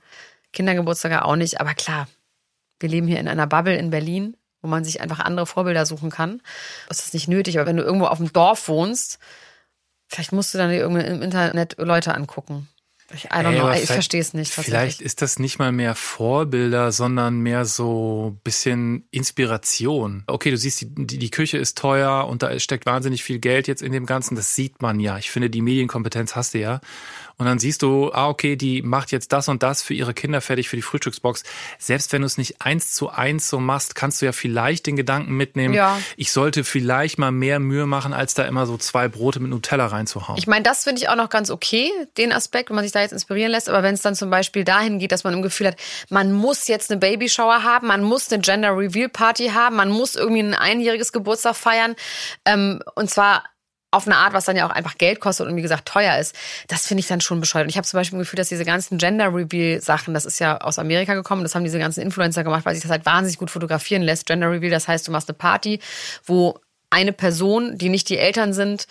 [0.53, 2.07] Kindergeburtstage auch nicht, aber klar,
[2.79, 6.09] wir leben hier in einer Bubble in Berlin, wo man sich einfach andere Vorbilder suchen
[6.09, 6.41] kann.
[6.87, 9.19] Das ist nicht nötig, aber wenn du irgendwo auf dem Dorf wohnst,
[10.07, 12.67] vielleicht musst du dann irgendwie im Internet Leute angucken.
[13.13, 14.51] Ich, I don't know, ich verstehe es nicht.
[14.51, 20.23] Vielleicht ist das nicht mal mehr Vorbilder, sondern mehr so bisschen Inspiration.
[20.27, 23.67] Okay, du siehst, die, die, die Küche ist teuer und da steckt wahnsinnig viel Geld
[23.67, 24.35] jetzt in dem Ganzen.
[24.35, 25.17] Das sieht man ja.
[25.17, 26.81] Ich finde, die Medienkompetenz hast du ja.
[27.39, 30.41] Und dann siehst du, ah, okay, die macht jetzt das und das für ihre Kinder
[30.41, 31.43] fertig für die Frühstücksbox.
[31.77, 34.95] Selbst wenn du es nicht eins zu eins so machst, kannst du ja vielleicht den
[34.95, 35.99] Gedanken mitnehmen, Ja.
[36.15, 39.85] ich sollte vielleicht mal mehr Mühe machen, als da immer so zwei Brote mit Nutella
[39.85, 40.37] reinzuhauen.
[40.39, 43.01] Ich meine, das finde ich auch noch ganz okay, den Aspekt, wenn man sich da
[43.01, 43.69] jetzt inspirieren lässt.
[43.69, 45.77] Aber wenn es dann zum Beispiel dahin geht, dass man im Gefühl hat,
[46.09, 50.15] man muss jetzt eine Babyshower haben, man muss eine Gender Reveal Party haben, man muss
[50.15, 51.95] irgendwie ein einjähriges Geburtstag feiern.
[52.45, 53.43] Ähm, und zwar
[53.91, 56.35] auf eine Art, was dann ja auch einfach Geld kostet und wie gesagt teuer ist,
[56.67, 57.65] das finde ich dann schon bescheuert.
[57.65, 60.39] Und ich habe zum Beispiel ein Gefühl, dass diese ganzen Gender Reveal Sachen, das ist
[60.39, 63.37] ja aus Amerika gekommen, das haben diese ganzen Influencer gemacht, weil sich das halt wahnsinnig
[63.37, 64.25] gut fotografieren lässt.
[64.25, 65.79] Gender Reveal, das heißt, du machst eine Party,
[66.25, 68.87] wo eine Person, die nicht die Eltern sind,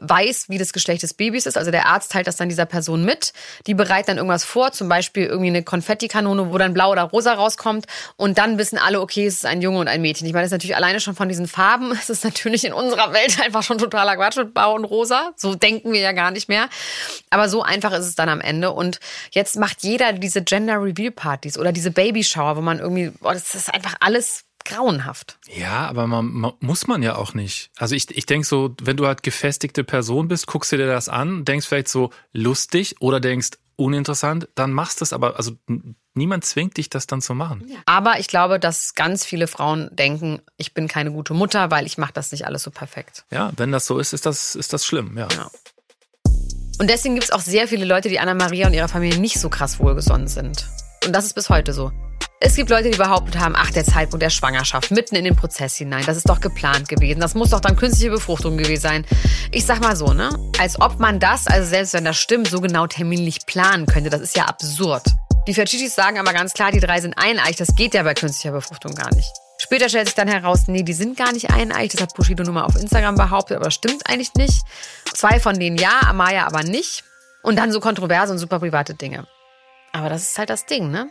[0.00, 1.58] weiß, wie das Geschlecht des Babys ist.
[1.58, 3.32] Also der Arzt teilt das dann dieser Person mit.
[3.66, 7.34] Die bereitet dann irgendwas vor, zum Beispiel irgendwie eine Konfettikanone, wo dann blau oder rosa
[7.34, 7.86] rauskommt.
[8.16, 10.26] Und dann wissen alle, okay, es ist ein Junge und ein Mädchen.
[10.26, 11.92] Ich meine, das ist natürlich alleine schon von diesen Farben.
[12.02, 15.32] Es ist natürlich in unserer Welt einfach schon totaler Quatsch mit blau und rosa.
[15.36, 16.68] So denken wir ja gar nicht mehr.
[17.30, 18.72] Aber so einfach ist es dann am Ende.
[18.72, 18.98] Und
[19.30, 23.34] jetzt macht jeder diese Gender Reveal Partys oder diese Baby Shower, wo man irgendwie, boah,
[23.34, 25.38] das ist einfach alles grauenhaft.
[25.54, 27.70] Ja, aber man, man, muss man ja auch nicht.
[27.76, 31.08] Also ich, ich denke so, wenn du halt gefestigte Person bist, guckst du dir das
[31.08, 35.52] an, denkst vielleicht so lustig oder denkst uninteressant, dann machst du es aber, also
[36.14, 37.70] niemand zwingt dich, das dann zu machen.
[37.86, 41.98] Aber ich glaube, dass ganz viele Frauen denken, ich bin keine gute Mutter, weil ich
[41.98, 43.24] mache das nicht alles so perfekt.
[43.30, 45.28] Ja, wenn das so ist, ist das, ist das schlimm, ja.
[45.34, 45.50] Ja.
[46.78, 49.48] Und deswegen gibt es auch sehr viele Leute, die Anna-Maria und ihrer Familie nicht so
[49.48, 50.68] krass wohlgesonnen sind.
[51.06, 51.92] Und das ist bis heute so.
[52.44, 55.76] Es gibt Leute, die behauptet haben, ach, der Zeitpunkt der Schwangerschaft, mitten in den Prozess
[55.76, 57.20] hinein, das ist doch geplant gewesen.
[57.20, 59.06] Das muss doch dann künstliche Befruchtung gewesen sein.
[59.52, 60.28] Ich sag mal so, ne?
[60.58, 64.10] Als ob man das, also selbst wenn das stimmt, so genau terminlich planen könnte.
[64.10, 65.04] Das ist ja absurd.
[65.46, 67.54] Die Ferchichis sagen aber ganz klar, die drei sind eineich.
[67.54, 69.30] Das geht ja bei künstlicher Befruchtung gar nicht.
[69.58, 71.92] Später stellt sich dann heraus, nee, die sind gar nicht eineich.
[71.92, 74.64] Das hat Bushido nun mal auf Instagram behauptet, aber das stimmt eigentlich nicht.
[75.14, 77.04] Zwei von denen ja, Amaya aber nicht.
[77.44, 79.28] Und dann so kontroverse und super private Dinge.
[79.92, 81.08] Aber das ist halt das Ding, ne?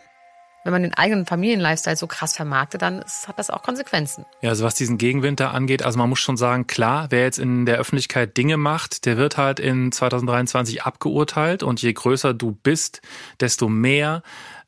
[0.63, 4.25] Wenn man den eigenen Familienlifestyle so krass vermarktet, dann hat das auch Konsequenzen.
[4.41, 7.65] Ja, also was diesen Gegenwinter angeht, also man muss schon sagen, klar, wer jetzt in
[7.65, 13.01] der Öffentlichkeit Dinge macht, der wird halt in 2023 abgeurteilt und je größer du bist,
[13.39, 14.21] desto mehr.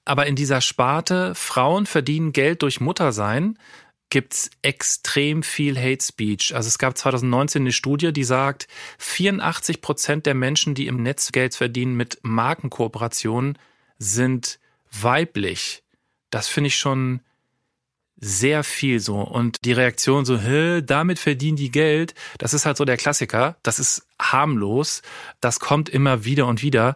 [0.05, 3.57] Aber in dieser Sparte, Frauen verdienen Geld durch Muttersein,
[4.09, 6.55] gibt's extrem viel Hate Speech.
[6.55, 8.67] Also es gab 2019 eine Studie, die sagt,
[8.99, 13.57] 84 Prozent der Menschen, die im Netz Geld verdienen mit Markenkooperationen,
[13.97, 14.59] sind
[14.91, 15.82] weiblich.
[16.33, 17.21] Das finde ich schon
[18.15, 19.19] sehr viel so.
[19.21, 23.57] Und die Reaktion so, Hä, damit verdienen die Geld, das ist halt so der Klassiker.
[23.63, 25.01] Das ist harmlos.
[25.41, 26.95] Das kommt immer wieder und wieder.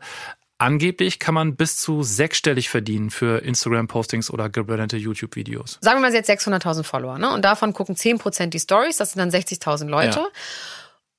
[0.57, 5.77] Angeblich kann man bis zu sechsstellig verdienen für Instagram-Postings oder gebrandete YouTube-Videos.
[5.81, 7.31] Sagen wir mal, sie hat 600.000 Follower, ne?
[7.31, 10.19] Und davon gucken 10% die Stories, das sind dann 60.000 Leute.
[10.19, 10.27] Ja.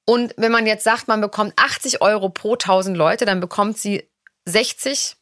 [0.07, 4.11] Und wenn man jetzt sagt, man bekommt 80 Euro pro 1000 Leute, dann bekommt sie
[4.47, 5.17] 60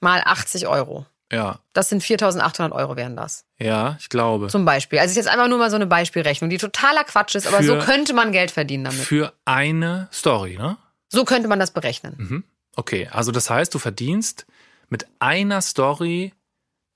[0.00, 1.06] mal 80 Euro.
[1.30, 3.44] Ja, Das sind 4.800 Euro wären das.
[3.58, 4.48] ja, ich glaube.
[4.48, 4.98] Zum Beispiel.
[4.98, 7.64] Also ist jetzt einfach nur mal so eine Beispielrechnung, die totaler Quatsch ist, aber Für-
[7.64, 9.00] so könnte man Geld verdienen damit.
[9.00, 10.78] Für eine Story, ne?
[11.08, 12.14] So könnte man das berechnen.
[12.16, 12.44] Mhm.
[12.76, 14.46] Okay, also das heißt, du verdienst
[14.88, 16.32] mit einer Story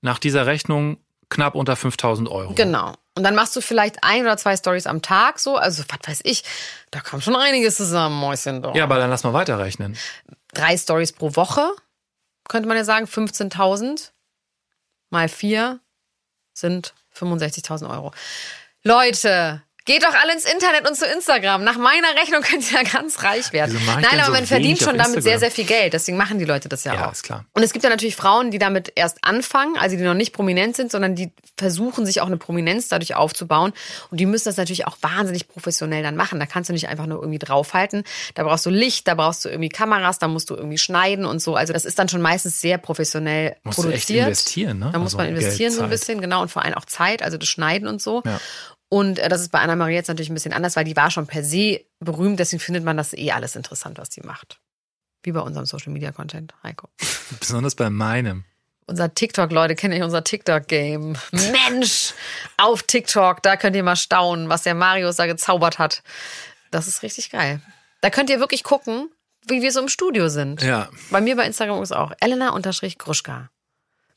[0.01, 0.97] nach dieser Rechnung
[1.29, 2.53] knapp unter 5000 Euro.
[2.53, 2.93] Genau.
[3.15, 5.57] Und dann machst du vielleicht ein oder zwei Stories am Tag so.
[5.57, 6.43] Also, was weiß ich,
[6.89, 8.61] da kommt schon einiges zusammen, Mäuschen.
[8.63, 8.73] Doch.
[8.75, 9.95] Ja, aber dann lass mal weiterrechnen.
[10.53, 11.69] Drei Stories pro Woche,
[12.49, 14.11] könnte man ja sagen, 15.000
[15.13, 15.79] mal vier
[16.53, 18.11] sind 65.000 Euro.
[18.83, 21.63] Leute, geht doch alle ins Internet und zu Instagram.
[21.63, 23.77] Nach meiner Rechnung könnt ihr ja ganz reich werden.
[23.85, 25.39] Nein, aber so man verdient schon damit sehr, Instagram?
[25.39, 25.93] sehr viel Geld.
[25.93, 27.11] Deswegen machen die Leute das ja, Ja, auch.
[27.11, 27.45] ist klar.
[27.53, 30.75] Und es gibt ja natürlich Frauen, die damit erst anfangen, also die noch nicht prominent
[30.75, 33.73] sind, sondern die versuchen, sich auch eine Prominenz dadurch aufzubauen.
[34.09, 36.39] Und die müssen das natürlich auch wahnsinnig professionell dann machen.
[36.39, 38.03] Da kannst du nicht einfach nur irgendwie draufhalten.
[38.35, 41.39] Da brauchst du Licht, da brauchst du irgendwie Kameras, da musst du irgendwie schneiden und
[41.41, 41.55] so.
[41.55, 44.27] Also das ist dann schon meistens sehr professionell Musst du echt produziert.
[44.27, 44.89] investieren, ne?
[44.93, 46.41] Da muss Also man investieren Geld, so ein bisschen, genau.
[46.41, 48.21] Und vor allem auch Zeit, also das Schneiden und so.
[48.25, 48.39] Ja.
[48.93, 51.25] Und äh, das ist bei Anna-Maria jetzt natürlich ein bisschen anders, weil die war schon
[51.25, 52.39] per se berühmt.
[52.39, 54.59] Deswegen findet man das eh alles interessant, was die macht.
[55.23, 56.89] Wie bei unserem Social-Media-Content, Heiko.
[57.39, 58.43] Besonders bei meinem.
[58.85, 61.17] Unser TikTok, Leute, kenne ich unser TikTok-Game.
[61.31, 62.13] Mensch,
[62.57, 66.03] auf TikTok, da könnt ihr mal staunen, was der Marius da gezaubert hat.
[66.69, 67.61] Das ist richtig geil.
[68.01, 69.09] Da könnt ihr wirklich gucken,
[69.47, 70.61] wie wir so im Studio sind.
[70.61, 70.87] Ja.
[71.09, 73.49] Bei mir bei Instagram ist auch Elena-Gruschka.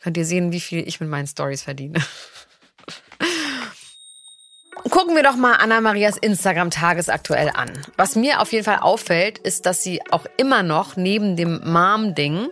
[0.01, 2.05] Könnt ihr sehen, wie viel ich mit meinen Stories verdiene.
[4.96, 7.70] Gucken wir doch mal Anna-Marias Instagram tagesaktuell an.
[7.98, 12.48] Was mir auf jeden Fall auffällt, ist, dass sie auch immer noch neben dem Mom-Ding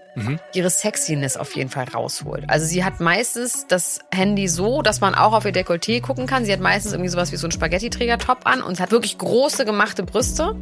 [0.52, 2.44] ihre Sexiness auf jeden Fall rausholt.
[2.48, 6.44] Also sie hat meistens das Handy so, dass man auch auf ihr Dekolleté gucken kann.
[6.44, 10.02] Sie hat meistens irgendwie sowas wie so einen Spaghetti-Träger-Top an und hat wirklich große gemachte
[10.02, 10.54] Brüste.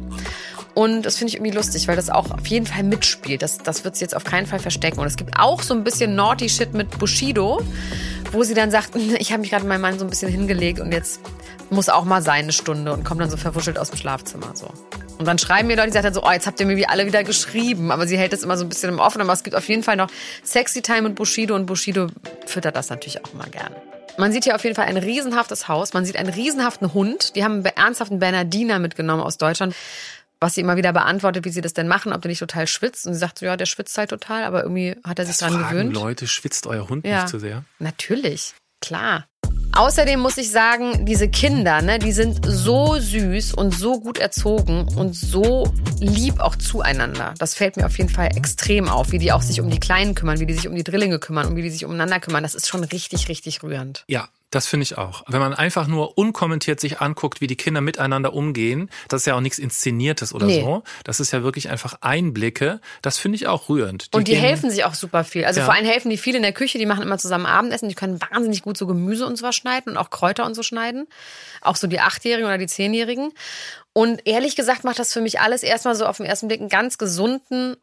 [0.75, 3.41] Und das finde ich irgendwie lustig, weil das auch auf jeden Fall mitspielt.
[3.41, 5.01] Das, das wird sie jetzt auf keinen Fall verstecken.
[5.01, 7.61] Und es gibt auch so ein bisschen naughty Shit mit Bushido,
[8.31, 10.93] wo sie dann sagt, ich habe mich gerade meinem Mann so ein bisschen hingelegt und
[10.93, 11.19] jetzt
[11.73, 14.71] muss auch mal sein eine Stunde und kommt dann so verwuschelt aus dem Schlafzimmer so.
[15.17, 16.87] Und dann schreiben mir Leute, die sagen dann so, oh, jetzt habt ihr mir wie
[16.87, 17.91] alle wieder geschrieben.
[17.91, 19.27] Aber sie hält das immer so ein bisschen im Offenen.
[19.27, 20.09] Aber es gibt auf jeden Fall noch
[20.43, 22.07] Sexy Time mit Bushido und Bushido
[22.45, 23.73] füttert das natürlich auch immer gern.
[24.17, 25.93] Man sieht hier auf jeden Fall ein riesenhaftes Haus.
[25.93, 27.35] Man sieht einen riesenhaften Hund.
[27.35, 29.75] Die haben einen ernsthaften Bernardiner mitgenommen aus Deutschland.
[30.39, 33.07] Was sie immer wieder beantwortet, wie sie das denn machen, ob der nicht total schwitzt.
[33.07, 35.47] Und sie sagt so, ja, der schwitzt halt total, aber irgendwie hat er sich Das
[35.47, 35.93] dran fragen gewöhnt.
[35.93, 37.21] Leute, schwitzt euer Hund Ja.
[37.21, 37.63] nicht zu sehr?
[37.79, 39.25] Natürlich, klar.
[39.75, 44.87] Außerdem muss ich sagen, diese Kinder, ne, die sind so süß und so gut erzogen
[44.95, 47.33] und so lieb auch zueinander.
[47.39, 50.13] Das fällt mir auf jeden Fall extrem auf, wie die auch sich um die Kleinen
[50.13, 52.43] kümmern, wie die sich um die Drillinge kümmern und wie die sich umeinander kümmern.
[52.43, 54.03] Das ist schon richtig, richtig rührend.
[54.07, 55.23] Ja, Das finde ich auch.
[55.27, 59.33] Wenn man einfach nur unkommentiert sich anguckt, wie die Kinder miteinander umgehen, das ist ja
[59.35, 60.61] auch nichts Inszeniertes oder Nee.
[60.61, 60.83] so.
[61.03, 62.79] Das ist ja wirklich einfach Einblicke.
[63.01, 64.09] Das finde ich auch rührend.
[64.13, 65.43] Und die gehen- helfen sich auch super viel.
[65.45, 65.65] Also Ja.
[65.65, 68.21] vor allem helfen die viel in der Küche, die machen immer zusammen Abendessen, die können
[68.21, 71.07] wahnsinnig gut so Gemüse und sowas schneiden und auch Kräuter und so schneiden.
[71.61, 73.31] Auch so die Achtjährigen oder die Zehnjährigen.
[73.91, 76.69] Und ehrlich gesagt macht das für mich alles erstmal so auf den ersten Blick einen
[76.69, 77.75] ganz gesunden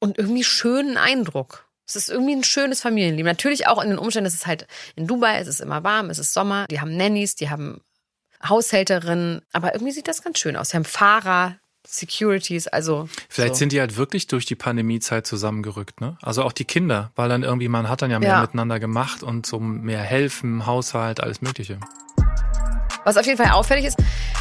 [0.00, 1.65] und irgendwie schönen Eindruck.
[1.88, 3.26] Es ist irgendwie ein schönes Familienleben.
[3.30, 6.18] Natürlich auch in den Umständen, es ist halt in Dubai, es ist immer warm, es
[6.18, 7.80] ist Sommer, die haben Nannies, die haben
[8.46, 10.70] Haushälterinnen, aber irgendwie sieht das ganz schön aus.
[10.70, 13.58] Sie haben Fahrer, Securities, also Vielleicht so.
[13.60, 16.18] sind die halt wirklich durch die Pandemiezeit zusammengerückt, ne?
[16.20, 18.40] Also auch die Kinder, weil dann irgendwie, man hat dann ja mehr Ja.
[18.40, 21.78] miteinander gemacht und so mehr helfen, Haushalt, alles Mögliche.
[23.04, 23.96] Was auf jeden Fall auffällig ist,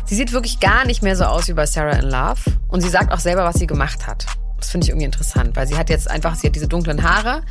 [0.06, 2.42] sie sieht wirklich gar nicht mehr so aus wie bei Sarah in Love.
[2.68, 4.26] Und sie sagt auch selber, was sie gemacht hat.
[4.58, 7.44] Das finde ich irgendwie interessant, weil sie hat jetzt einfach, sie hat diese dunklen Haare.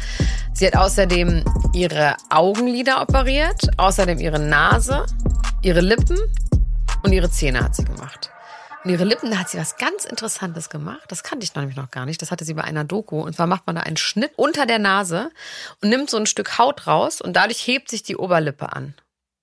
[0.52, 5.06] Sie hat außerdem ihre Augenlider operiert, außerdem ihre Nase,
[5.62, 6.18] ihre Lippen
[7.02, 8.30] und ihre Zähne hat sie gemacht.
[8.84, 11.04] Und ihre Lippen, da hat sie was ganz Interessantes gemacht.
[11.08, 12.20] Das kannte ich nämlich noch gar nicht.
[12.20, 13.20] Das hatte sie bei einer Doku.
[13.22, 15.30] Und zwar macht man da einen Schnitt unter der Nase
[15.80, 18.94] und nimmt so ein Stück Haut raus und dadurch hebt sich die Oberlippe an.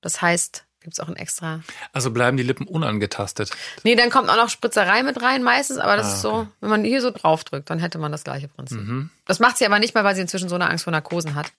[0.01, 1.61] Das heißt, gibt's auch ein extra
[1.93, 3.51] Also bleiben die Lippen unangetastet.
[3.83, 6.47] Nee, dann kommt auch noch Spritzerei mit rein meistens, aber das Ah, ist so, okay.
[6.61, 8.79] wenn man hier so drauf drückt, dann hätte man das gleiche Prinzip.
[8.79, 9.09] Mhm.
[9.25, 11.51] Das macht sie aber nicht mehr, weil sie inzwischen so eine Angst vor Narkosen hat.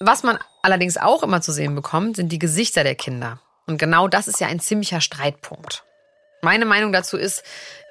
[0.00, 3.40] Was man allerdings auch immer zu sehen bekommt, sind die Gesichter der Kinder.
[3.66, 5.84] Und genau das ist ja ein ziemlicher Streitpunkt.
[6.44, 7.42] Meine Meinung dazu ist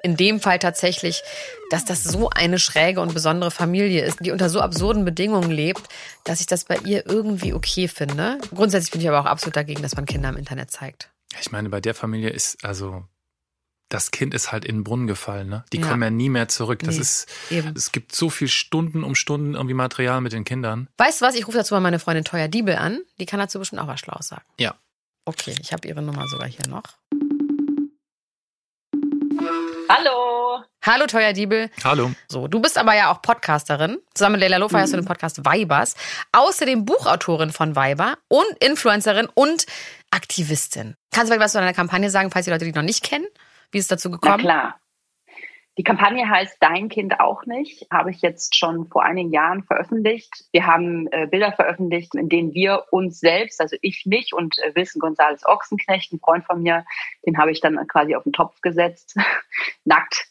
[0.02, 1.22] in dem Fall tatsächlich,
[1.70, 5.82] dass das so eine schräge und besondere Familie ist, die unter so absurden Bedingungen lebt,
[6.24, 8.38] dass ich das bei ihr irgendwie okay finde.
[8.54, 11.10] Grundsätzlich bin ich aber auch absolut dagegen, dass man Kinder im Internet zeigt.
[11.40, 13.02] Ich meine, bei der Familie ist, also,
[13.88, 15.64] das Kind ist halt in den Brunnen gefallen, ne?
[15.72, 15.88] Die Ja.
[15.88, 16.80] kommen ja nie mehr zurück.
[16.84, 17.74] Das Nee, ist, eben.
[17.76, 20.88] es gibt so viel Stunden um Stunden irgendwie Material mit den Kindern.
[20.98, 21.34] Weißt du was?
[21.34, 23.00] Ich rufe dazu mal meine Freundin Teuer Diebel an.
[23.18, 24.44] Die kann dazu bestimmt auch was Schlaues sagen.
[24.60, 24.74] Ja.
[25.24, 26.82] Okay, ich habe ihre Nummer sogar hier noch.
[29.88, 30.62] Hallo.
[30.84, 31.70] Hallo Teuer Diebel.
[31.84, 32.10] Hallo.
[32.28, 33.98] So, du bist aber ja auch Podcasterin.
[34.14, 35.94] Zusammen mit Leila Lofa hast du den Podcast Weibers.
[36.32, 39.66] Außerdem Buchautorin von Weiber und Influencerin und
[40.10, 40.96] Aktivistin.
[41.12, 43.26] Kannst du vielleicht was zu deiner Kampagne sagen, falls die Leute die noch nicht kennen?
[43.72, 44.38] Wie ist es dazu Na gekommen?
[44.38, 44.78] klar.
[45.76, 50.44] Die Kampagne heißt Dein Kind auch nicht, habe ich jetzt schon vor einigen Jahren veröffentlicht.
[50.52, 54.74] Wir haben äh, Bilder veröffentlicht, in denen wir uns selbst, also ich mich und äh,
[54.76, 56.84] Wilson Gonzales Ochsenknecht, ein Freund von mir,
[57.26, 59.16] den habe ich dann quasi auf den Topf gesetzt,
[59.84, 60.28] nackt.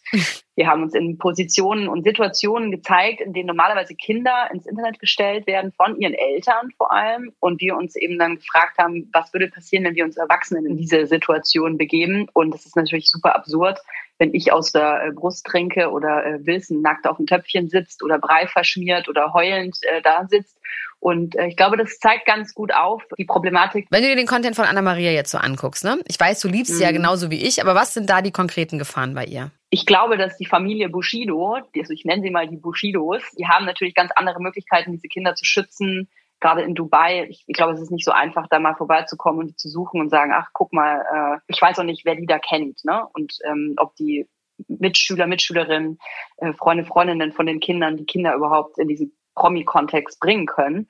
[0.55, 5.47] Wir haben uns in Positionen und Situationen gezeigt, in denen normalerweise Kinder ins Internet gestellt
[5.47, 7.33] werden, von ihren Eltern vor allem.
[7.39, 10.77] Und wir uns eben dann gefragt haben, was würde passieren, wenn wir uns Erwachsenen in
[10.77, 12.27] diese Situation begeben.
[12.33, 13.79] Und das ist natürlich super absurd,
[14.23, 18.01] wenn ich aus der äh, Brust trinke oder äh, Wilson nackt auf dem Töpfchen sitzt
[18.01, 20.57] oder Brei verschmiert oder heulend äh, da sitzt.
[21.01, 23.85] Und äh, ich glaube, das zeigt ganz gut auf die Problematik.
[23.89, 25.99] Wenn du dir den Content von Anna-Maria jetzt so anguckst, ne?
[26.07, 26.95] Ich weiß, du liebst sie ja Mhm.
[26.95, 29.51] genauso wie ich, aber was sind da die konkreten Gefahren bei ihr?
[29.69, 33.65] Ich glaube, dass die Familie Bushido, also ich nenne sie mal die Bushidos, die haben
[33.65, 36.07] natürlich ganz andere Möglichkeiten, diese Kinder zu schützen.
[36.43, 39.47] Gerade in Dubai, ich, ich glaube, es ist nicht so einfach, da mal vorbeizukommen und
[39.47, 42.25] die zu suchen und sagen, ach, guck mal, äh, ich weiß auch nicht, wer die
[42.25, 43.07] da kennt, ne?
[43.13, 44.27] Und ähm, ob die
[44.67, 45.99] Mitschüler, Mitschülerinnen,
[46.37, 50.89] äh, Freunde, Freundinnen von den Kindern, die Kinder überhaupt in diesen Promi-Kontext bringen können.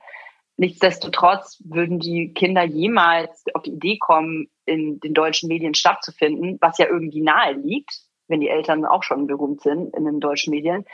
[0.58, 6.80] Nichtsdestotrotz würden die Kinder jemals auf die Idee kommen, in den deutschen Medien stattzufinden, was
[6.80, 10.86] ja irgendwie nahe liegt, wenn die Eltern auch schon berühmt sind in den deutschen Medien,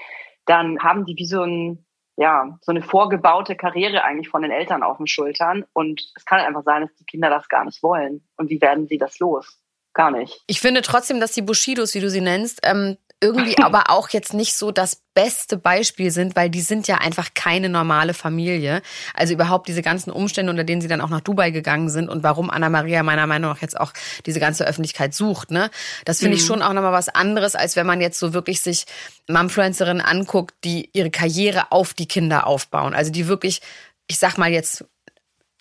[0.46, 1.86] dann haben die wie so ein,
[2.20, 5.64] ja, so eine vorgebaute Karriere eigentlich von den Eltern auf den Schultern.
[5.72, 8.28] Und es kann einfach sein, dass die Kinder das gar nicht wollen.
[8.36, 9.58] Und wie werden sie das los?
[9.94, 10.44] Gar nicht.
[10.46, 14.34] Ich finde trotzdem, dass die Bushidos, wie du sie nennst, ähm, irgendwie aber auch jetzt
[14.34, 18.82] nicht so das beste Beispiel sind, weil die sind ja einfach keine normale Familie.
[19.14, 22.24] Also überhaupt diese ganzen Umstände, unter denen sie dann auch nach Dubai gegangen sind und
[22.24, 23.92] warum Anna-Maria meiner Meinung nach jetzt auch
[24.26, 25.70] diese ganze Öffentlichkeit sucht, ne?
[26.06, 28.86] Das finde ich schon auch nochmal was anderes, als wenn man jetzt so wirklich sich
[29.28, 32.94] Mumfluencerinnen anguckt, die ihre Karriere auf die Kinder aufbauen.
[32.94, 33.62] Also die wirklich,
[34.08, 34.86] ich sag mal jetzt,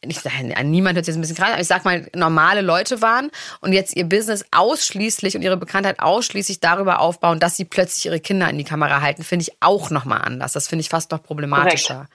[0.02, 3.30] ich sage, niemand hört jetzt ein bisschen krass, aber ich sag mal, normale Leute waren
[3.60, 8.20] und jetzt ihr Business ausschließlich und ihre Bekanntheit ausschließlich darüber aufbauen, dass sie plötzlich ihre
[8.20, 10.52] Kinder in die Kamera halten, finde ich auch nochmal anders.
[10.52, 12.08] Das finde ich fast noch problematischer.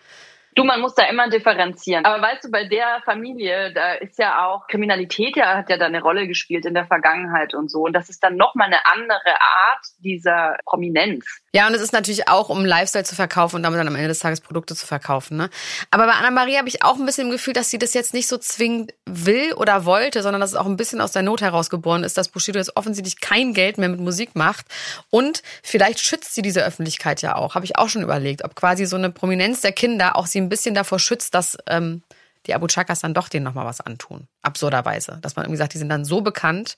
[0.55, 2.05] Du, man muss da immer differenzieren.
[2.05, 5.85] Aber weißt du, bei der Familie, da ist ja auch Kriminalität ja, hat ja da
[5.85, 7.81] eine Rolle gespielt in der Vergangenheit und so.
[7.85, 11.25] Und das ist dann nochmal eine andere Art dieser Prominenz.
[11.53, 14.07] Ja, und es ist natürlich auch, um Lifestyle zu verkaufen und damit dann am Ende
[14.09, 15.37] des Tages Produkte zu verkaufen.
[15.37, 15.49] Ne?
[15.91, 18.27] Aber bei Anna-Maria habe ich auch ein bisschen im Gefühl, dass sie das jetzt nicht
[18.27, 22.03] so zwingend will oder wollte, sondern dass es auch ein bisschen aus der Not herausgeboren
[22.03, 24.65] ist, dass Bushido jetzt offensichtlich kein Geld mehr mit Musik macht.
[25.09, 27.55] Und vielleicht schützt sie diese Öffentlichkeit ja auch.
[27.55, 30.49] Habe ich auch schon überlegt, ob quasi so eine Prominenz der Kinder auch sie ein
[30.49, 32.03] bisschen davor schützt, dass ähm,
[32.45, 34.27] die Abu Chakas dann doch denen nochmal was antun.
[34.41, 35.19] Absurderweise.
[35.21, 36.75] Dass man irgendwie sagt, die sind dann so bekannt,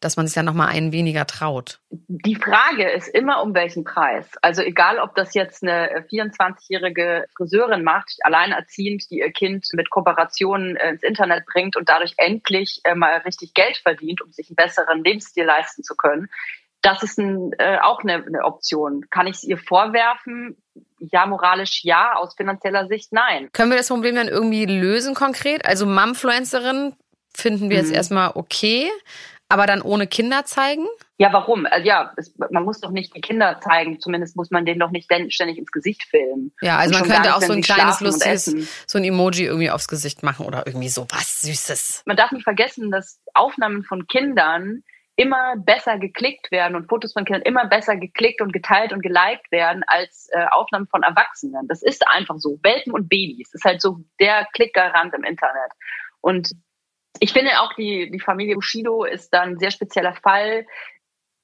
[0.00, 1.80] dass man sich dann nochmal einen weniger traut.
[1.90, 4.26] Die Frage ist immer, um welchen Preis.
[4.42, 10.76] Also egal, ob das jetzt eine 24-jährige Friseurin macht, alleinerziehend, die ihr Kind mit Kooperationen
[10.76, 14.56] äh, ins Internet bringt und dadurch endlich äh, mal richtig Geld verdient, um sich einen
[14.56, 16.28] besseren Lebensstil leisten zu können.
[16.84, 19.06] Das ist ein, äh, auch eine, eine Option.
[19.10, 20.56] Kann ich es ihr vorwerfen?
[20.98, 23.48] Ja, moralisch ja, aus finanzieller Sicht nein.
[23.52, 25.64] Können wir das Problem dann irgendwie lösen konkret?
[25.66, 26.94] Also Mumfluencerin
[27.34, 27.94] finden wir jetzt Mhm.
[27.94, 28.90] erstmal okay,
[29.48, 30.86] aber dann ohne Kinder zeigen?
[31.16, 31.64] Ja, warum?
[31.66, 34.00] Also ja, es, man muss doch nicht die Kinder zeigen.
[34.00, 36.52] Zumindest muss man denen doch nicht ständig ins Gesicht filmen.
[36.60, 38.44] Ja, also man könnte gar auch nicht, so ein kleines, lustiges,
[38.86, 42.02] so ein Emoji irgendwie aufs Gesicht machen oder irgendwie so was Süßes.
[42.04, 44.82] Man darf nicht vergessen, dass Aufnahmen von Kindern
[45.16, 49.50] immer besser geklickt werden und Fotos von Kindern immer besser geklickt und geteilt und geliked
[49.50, 51.68] werden als äh, Aufnahmen von Erwachsenen.
[51.68, 52.58] Das ist einfach so.
[52.62, 55.70] Welpen und Babys ist halt so der Klickgarant im Internet.
[56.20, 56.50] Und
[57.20, 60.66] ich finde auch, die, die Familie Bushido ist dann ein sehr spezieller Fall.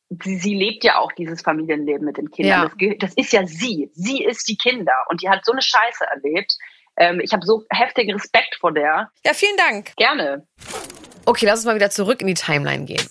[0.08, 2.72] Sie, sie lebt ja auch dieses Familienleben mit den Kindern.
[2.78, 2.88] Ja.
[2.88, 3.88] Das, das ist ja sie.
[3.94, 4.94] Sie ist die Kinder.
[5.08, 6.56] Und die hat so eine Scheiße erlebt.
[6.96, 9.12] Ähm, ich habe so heftigen Respekt vor der.
[9.24, 9.94] Ja, vielen Dank.
[9.94, 10.48] Gerne.
[11.24, 13.08] Okay, lass uns mal wieder zurück in die Timeline gehen.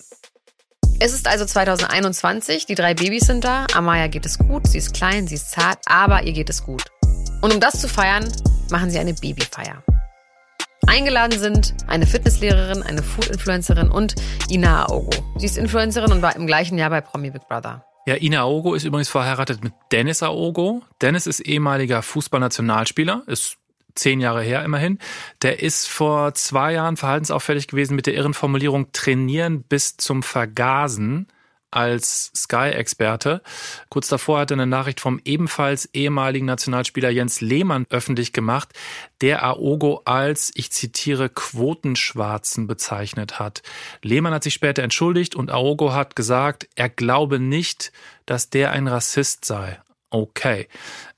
[1.02, 4.92] Es ist also 2021, die drei Babys sind da, Amaya geht es gut, sie ist
[4.92, 6.84] klein, sie ist zart, aber ihr geht es gut.
[7.40, 8.30] Und um das zu feiern,
[8.70, 9.82] machen sie eine Babyfeier.
[10.86, 14.14] Eingeladen sind eine Fitnesslehrerin, eine Food-Influencerin und
[14.50, 15.10] Ina Aogo.
[15.38, 17.82] Sie ist Influencerin und war im gleichen Jahr bei Promi Big Brother.
[18.06, 20.82] Ja, Ina Aogo ist übrigens verheiratet mit Dennis Aogo.
[21.00, 23.56] Dennis ist ehemaliger Fußballnationalspieler, ist
[24.00, 24.98] zehn Jahre her immerhin.
[25.42, 31.26] Der ist vor zwei Jahren verhaltensauffällig gewesen mit der irren Formulierung trainieren bis zum Vergasen
[31.70, 33.42] als Sky-Experte.
[33.90, 38.70] Kurz davor hat er eine Nachricht vom ebenfalls ehemaligen Nationalspieler Jens Lehmann öffentlich gemacht,
[39.20, 43.62] der Aogo als, ich zitiere, Quotenschwarzen bezeichnet hat.
[44.02, 47.92] Lehmann hat sich später entschuldigt und Aogo hat gesagt, er glaube nicht,
[48.26, 49.78] dass der ein Rassist sei.
[50.10, 50.66] Okay.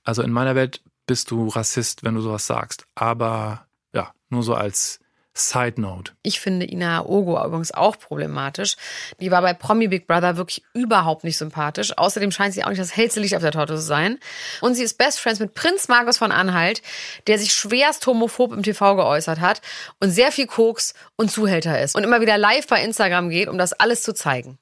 [0.04, 2.86] Also in meiner Welt bist du Rassist, wenn du sowas sagst.
[2.94, 5.00] Aber ja, nur so als
[5.34, 6.12] Side Note.
[6.22, 8.76] Ich finde Ina Aogo übrigens auch problematisch.
[9.18, 11.96] Die war bei Promi Big Brother wirklich überhaupt nicht sympathisch.
[11.96, 14.18] Außerdem scheint sie auch nicht das hellste Licht auf der Torte zu sein.
[14.60, 16.82] Und sie ist Best Friends mit Prinz Markus von Anhalt,
[17.26, 19.62] der sich schwerst homophob im TV geäußert hat
[20.00, 23.56] und sehr viel Koks und Zuhälter ist und immer wieder live bei Instagram geht, um
[23.56, 24.58] das alles zu zeigen.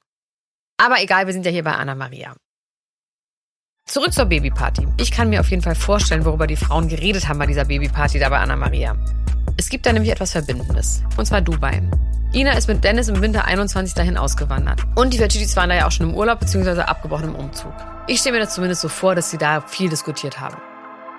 [0.77, 2.35] Aber egal, wir sind ja hier bei Anna Maria.
[3.91, 4.87] Zurück zur Babyparty.
[4.95, 8.19] Ich kann mir auf jeden Fall vorstellen, worüber die Frauen geredet haben bei dieser Babyparty
[8.19, 8.95] da bei Anna Maria.
[9.57, 11.03] Es gibt da nämlich etwas Verbindendes.
[11.17, 11.81] Und zwar Dubai.
[12.33, 14.79] Ina ist mit Dennis im Winter 21 dahin ausgewandert.
[14.95, 16.83] Und die Fertitis waren da ja auch schon im Urlaub bzw.
[16.83, 17.73] abgebrochen im Umzug.
[18.07, 20.55] Ich stelle mir das zumindest so vor, dass sie da viel diskutiert haben.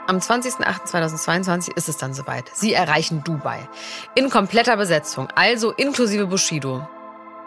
[0.07, 2.45] Am 20.08.2022 ist es dann soweit.
[2.55, 3.69] Sie erreichen Dubai.
[4.15, 6.89] In kompletter Besetzung, also inklusive Bushido.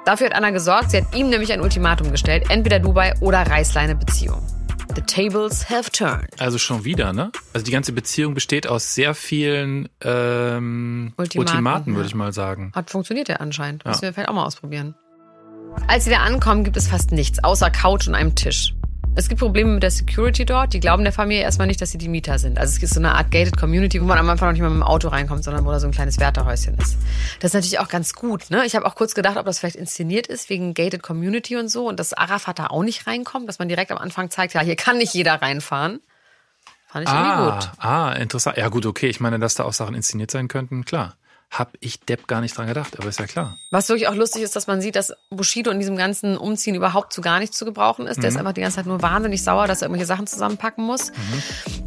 [0.05, 3.95] Dafür hat Anna gesorgt, sie hat ihm nämlich ein Ultimatum gestellt, entweder Dubai oder Reißleine
[3.95, 4.45] Beziehung.
[4.93, 6.29] The tables have turned.
[6.39, 7.31] Also schon wieder, ne?
[7.53, 12.07] Also die ganze Beziehung besteht aus sehr vielen ähm, Ultimaten, Ultimaten, würde ja.
[12.07, 12.71] ich mal sagen.
[12.75, 13.83] Hat funktioniert ja anscheinend.
[13.83, 13.91] Ja.
[13.91, 14.95] Müssen wir vielleicht auch mal ausprobieren.
[15.87, 18.74] Als sie da ankommen, gibt es fast nichts, außer Couch und einem Tisch.
[19.17, 20.73] Es gibt Probleme mit der Security dort.
[20.73, 22.57] Die glauben der Familie erstmal nicht, dass sie die Mieter sind.
[22.59, 24.69] Also es gibt so eine Art gated Community, wo man am Anfang noch nicht mal
[24.69, 26.97] mit dem Auto reinkommt, sondern wo da so ein kleines Wärterhäuschen ist.
[27.39, 28.49] Das ist natürlich auch ganz gut.
[28.49, 28.65] Ne?
[28.65, 31.87] Ich habe auch kurz gedacht, ob das vielleicht inszeniert ist wegen gated Community und so
[31.87, 34.75] und dass Arafat da auch nicht reinkommt, dass man direkt am Anfang zeigt, ja, hier
[34.75, 36.01] kann nicht jeder reinfahren.
[36.87, 37.69] Fand ich irgendwie Ah, gut.
[37.83, 38.57] ah, interessant.
[38.57, 39.07] Ja gut, okay.
[39.07, 41.15] Ich meine, dass da auch Sachen inszeniert sein könnten, klar.
[41.51, 43.57] Hab ich Depp gar nicht dran gedacht, aber ist ja klar.
[43.71, 47.13] Was wirklich auch lustig ist, dass man sieht, dass Bushido in diesem ganzen Umziehen überhaupt
[47.13, 48.21] zu gar nichts zu gebrauchen ist.
[48.21, 51.11] Der ist einfach die ganze Zeit nur wahnsinnig sauer, dass er irgendwelche Sachen zusammenpacken muss.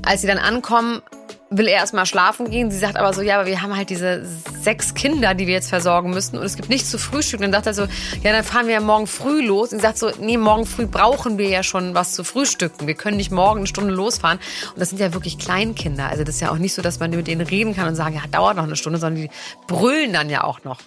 [0.06, 1.02] Als sie dann ankommen,
[1.50, 2.70] will er erstmal schlafen gehen.
[2.70, 4.24] Sie sagt aber so, ja, aber wir haben halt diese
[4.60, 7.42] sechs Kinder, die wir jetzt versorgen müssen und es gibt nichts zu frühstücken.
[7.42, 7.82] Dann sagt er so,
[8.22, 9.72] ja, dann fahren wir ja morgen früh los.
[9.72, 12.86] Und sie sagt so, nee, morgen früh brauchen wir ja schon was zu frühstücken.
[12.86, 14.38] Wir können nicht morgen eine Stunde losfahren.
[14.74, 16.08] Und das sind ja wirklich Kleinkinder.
[16.08, 18.14] Also das ist ja auch nicht so, dass man mit denen reden kann und sagen,
[18.14, 19.30] ja, dauert noch eine Stunde, sondern die
[19.66, 20.78] brüllen dann ja auch noch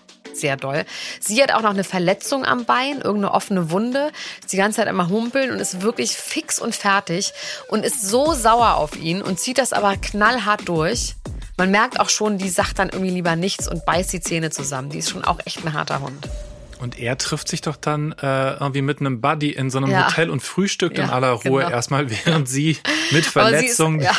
[0.42, 0.84] sehr doll.
[1.20, 4.12] Sie hat auch noch eine Verletzung am Bein, irgendeine offene Wunde.
[4.42, 7.32] Ist die ganze Zeit immer humpeln und ist wirklich fix und fertig
[7.70, 11.16] und ist so sauer auf ihn und zieht das aber knallhart durch.
[11.58, 14.90] Man merkt auch schon, die sagt dann irgendwie lieber nichts und beißt die Zähne zusammen.
[14.90, 16.28] Die ist schon auch echt ein harter Hund.
[16.80, 20.08] Und er trifft sich doch dann äh, irgendwie mit einem Buddy in so einem Ja.
[20.08, 21.70] Hotel und frühstückt in Ja, aller Ruhe genau.
[21.70, 22.78] erstmal, während sie
[23.12, 24.14] mit Aber sie Verletzung ist, ja.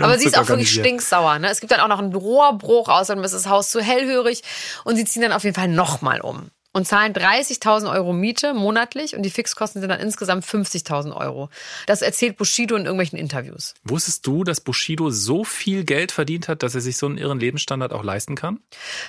[0.00, 1.38] Aber sie ist auch wirklich stinksauer.
[1.38, 1.48] Ne?
[1.50, 4.42] Es gibt dann auch noch einen Rohrbruch, außerdem ist das Haus zu hellhörig
[4.84, 6.50] und sie ziehen dann auf jeden Fall nochmal um.
[6.74, 11.50] und zahlen 30.000 Euro Miete monatlich und die Fixkosten sind dann insgesamt 50.000 Euro.
[11.86, 13.74] Das erzählt Bushido in irgendwelchen Interviews.
[13.84, 17.38] Wusstest du, dass Bushido so viel Geld verdient hat, dass er sich so einen irren
[17.38, 18.58] Lebensstandard auch leisten kann?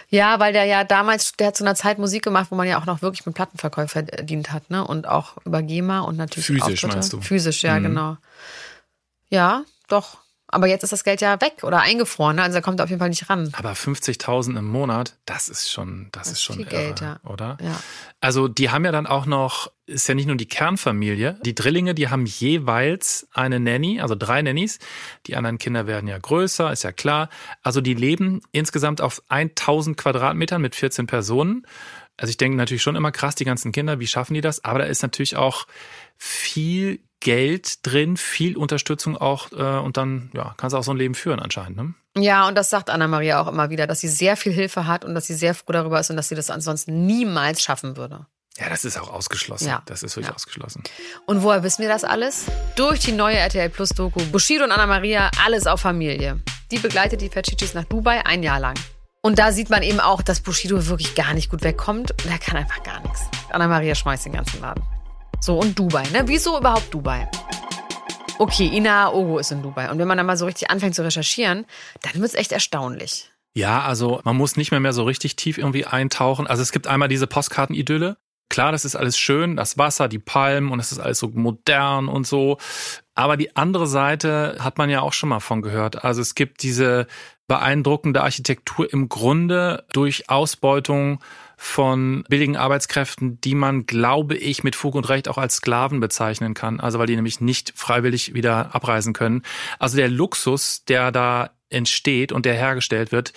[0.09, 2.81] Ja, weil der ja damals, der hat zu einer Zeit Musik gemacht, wo man ja
[2.81, 4.85] auch noch wirklich mit Plattenverkäufen verdient hat, ne?
[4.85, 6.87] Und auch über GEMA und natürlich Physisch, Auftritte.
[6.95, 7.21] meinst du?
[7.21, 7.83] Physisch, ja, Mhm.
[7.83, 8.17] genau.
[9.29, 10.17] Ja, doch.
[10.53, 12.43] Aber jetzt ist das Geld ja weg oder eingefroren, ne?
[12.43, 13.49] also er kommt auf jeden Fall nicht ran.
[13.53, 17.19] Aber 50.000 im Monat, das ist schon, das, ist ist schon viel irre, Geld, ja.
[17.23, 17.57] oder?
[17.61, 17.79] Ja.
[18.21, 21.93] Also die haben ja dann auch noch, ist ja nicht nur die Kernfamilie, die Drillinge,
[21.93, 24.79] die haben jeweils eine Nanny, also drei Nannies.
[25.27, 27.29] Die anderen Kinder werden ja größer, ist ja klar.
[27.63, 31.65] Also die leben insgesamt auf 1000 Quadratmetern mit 14 Personen.
[32.15, 34.63] Also ich denke natürlich schon immer krass, die ganzen Kinder, wie schaffen die das?
[34.63, 35.65] Aber da ist natürlich auch
[36.17, 40.97] viel Geld drin, viel Unterstützung auch äh, und dann ja, kannst du auch so ein
[40.97, 41.77] Leben führen anscheinend.
[41.77, 41.93] Ne?
[42.21, 45.15] Ja, und das sagt Anna-Maria auch immer wieder, dass sie sehr viel Hilfe hat und
[45.15, 48.27] dass sie sehr froh darüber ist und dass sie das ansonsten niemals schaffen würde.
[48.59, 49.67] Ja, das ist auch ausgeschlossen.
[49.67, 49.81] Ja.
[49.87, 50.35] Das ist wirklich Ja.
[50.35, 50.83] ausgeschlossen.
[51.25, 52.45] Und woher wissen wir das alles?
[52.75, 56.39] Durch die neue RTL Plus Doku Bushido und Anna-Maria, alles auf Familie.
[56.69, 58.75] Die begleitet die Fachichis nach Dubai ein Jahr lang.
[59.21, 62.37] Und da sieht man eben auch, dass Bushido wirklich gar nicht gut wegkommt und er
[62.37, 63.21] kann einfach gar nichts.
[63.49, 64.83] Anna-Maria schmeißt den ganzen Laden.
[65.43, 66.23] So, und Dubai, ne?
[66.25, 67.29] Wieso überhaupt Dubai?
[68.39, 69.91] Okay, Ina Ogo ist in Dubai.
[69.91, 71.65] Und wenn man dann mal so richtig anfängt zu recherchieren,
[72.01, 73.29] dann wird's echt erstaunlich.
[73.53, 76.47] Ja, also man muss nicht mehr mehr so richtig tief irgendwie eintauchen.
[76.47, 78.15] Also es gibt einmal diese Postkartenidylle.
[78.49, 82.07] Klar, das ist alles schön, das Wasser, die Palmen und es ist alles so modern
[82.07, 82.57] und so.
[83.13, 86.05] Aber die andere Seite hat man ja auch schon mal von gehört.
[86.05, 87.05] Also es gibt diese
[87.47, 91.19] beeindruckende Architektur im Grunde durch Ausbeutung
[91.63, 96.53] von billigen Arbeitskräften, die man, glaube ich, mit Fug und Recht auch als Sklaven bezeichnen
[96.53, 96.81] kann.
[96.81, 99.43] Also weil die nämlich nicht freiwillig wieder abreisen können.
[99.79, 103.31] Also der Luxus, der da entsteht und der hergestellt wird,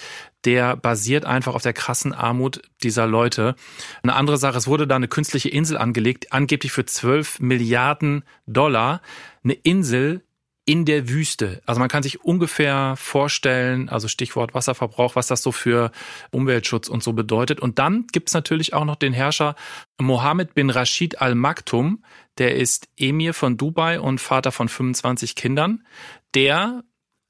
[0.44, 3.54] der basiert einfach auf der krassen Armut dieser Leute.
[4.02, 9.02] Eine andere Sache, es wurde da eine künstliche Insel angelegt, angeblich für 12 Milliarden Dollar.
[9.44, 10.22] Eine Insel
[10.66, 11.62] in der Wüste.
[11.64, 15.92] Also man kann sich ungefähr vorstellen, also Stichwort Wasserverbrauch, was das so für
[16.32, 17.60] Umweltschutz und so bedeutet.
[17.60, 19.54] Und dann gibt's natürlich auch noch den Herrscher
[19.98, 22.02] Mohammed bin Rashid Al Maktoum.
[22.38, 25.86] Der ist Emir von Dubai und Vater von 25 Kindern.
[26.34, 26.82] Der,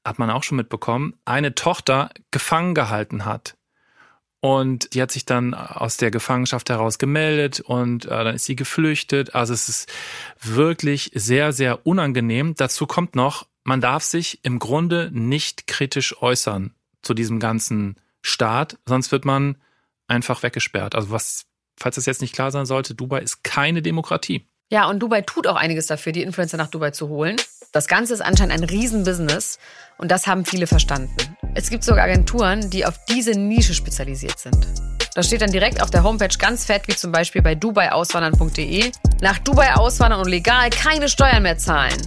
[0.03, 3.56] hat man auch schon mitbekommen, eine Tochter gefangen gehalten hat.
[4.39, 8.55] Und die hat sich dann aus der Gefangenschaft heraus gemeldet und äh, dann ist sie
[8.55, 9.33] geflüchtet.
[9.33, 9.91] Also es ist
[10.41, 12.53] wirklich sehr, sehr unangenehm.
[12.55, 18.77] Dazu kommt noch, man darf sich im Grunde nicht kritisch äußern zu diesem ganzen Staat,
[18.85, 19.57] sonst wird man
[20.07, 20.95] einfach weggesperrt.
[20.95, 24.45] Also was, falls das jetzt nicht klar sein sollte, Dubai ist keine Demokratie.
[24.69, 27.37] Ja, und Dubai tut auch einiges dafür, die Influencer nach Dubai zu holen.
[27.71, 29.59] Das Ganze ist anscheinend ein Riesenbusiness
[29.97, 31.15] und das haben viele verstanden.
[31.57, 34.67] Es gibt sogar Agenturen, die auf diese Nische spezialisiert sind.
[35.15, 38.91] Das steht dann direkt auf der Homepage ganz fett, wie zum Beispiel bei dubaiauswandern.de.
[39.21, 41.97] Nach Dubai auswandern und legal keine Steuern mehr zahlen.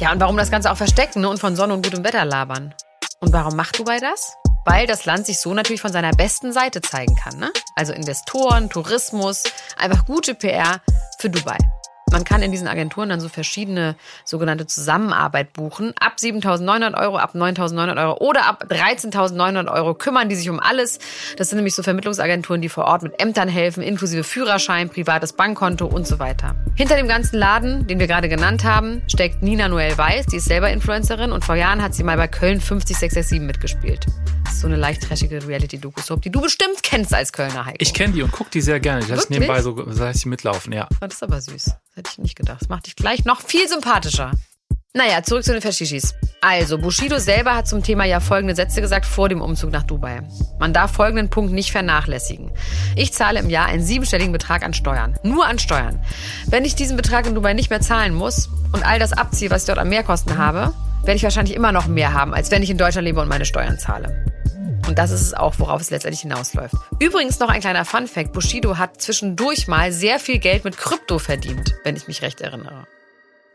[0.00, 2.74] Ja, und warum das Ganze auch verstecken ne, und von Sonne und gutem Wetter labern.
[3.20, 4.32] Und warum macht Dubai das?
[4.64, 7.38] Weil das Land sich so natürlich von seiner besten Seite zeigen kann.
[7.38, 7.50] Ne?
[7.76, 9.42] Also Investoren, Tourismus,
[9.76, 10.80] einfach gute PR
[11.18, 11.58] für Dubai.
[12.10, 15.92] Man kann in diesen Agenturen dann so verschiedene sogenannte Zusammenarbeit buchen.
[16.00, 20.98] Ab 7.900 Euro, ab 9.900 Euro oder ab 13.900 Euro kümmern die sich um alles.
[21.36, 25.86] Das sind nämlich so Vermittlungsagenturen, die vor Ort mit Ämtern helfen, inklusive Führerschein, privates Bankkonto
[25.86, 26.54] und so weiter.
[26.74, 30.26] Hinter dem ganzen Laden, den wir gerade genannt haben, steckt Nina Noel Weiß.
[30.26, 34.06] Die ist selber Influencerin und vor Jahren hat sie mal bei Köln 50667 mitgespielt.
[34.48, 37.76] Das so eine leicht trashige Reality-Doku-Soap, die du bestimmt kennst als Kölner Heiko.
[37.80, 39.02] Ich kenne die und guck die sehr gerne.
[39.02, 40.88] Ich lasse nebenbei so, sag ich mitlaufen, ja.
[41.00, 41.64] Das ist aber süß.
[41.64, 42.62] Das hätte ich nicht gedacht.
[42.62, 44.32] Das macht dich gleich noch viel sympathischer.
[44.94, 46.14] Naja, zurück zu den Faschishis.
[46.40, 50.22] Also, Bushido selber hat zum Thema ja folgende Sätze gesagt vor dem Umzug nach Dubai.
[50.58, 52.50] Man darf folgenden Punkt nicht vernachlässigen.
[52.96, 55.14] Ich zahle im Jahr einen siebenstelligen Betrag an Steuern.
[55.22, 56.02] Nur an Steuern.
[56.46, 59.64] Wenn ich diesen Betrag in Dubai nicht mehr zahlen muss und all das abziehe, was
[59.64, 60.72] ich dort an Mehrkosten habe,
[61.02, 63.44] werde ich wahrscheinlich immer noch mehr haben, als wenn ich in Deutschland lebe und meine
[63.44, 64.24] Steuern zahle.
[64.88, 66.74] Und das ist es auch, worauf es letztendlich hinausläuft.
[66.98, 68.32] Übrigens noch ein kleiner Fun-Fact.
[68.32, 72.86] Bushido hat zwischendurch mal sehr viel Geld mit Krypto verdient, wenn ich mich recht erinnere.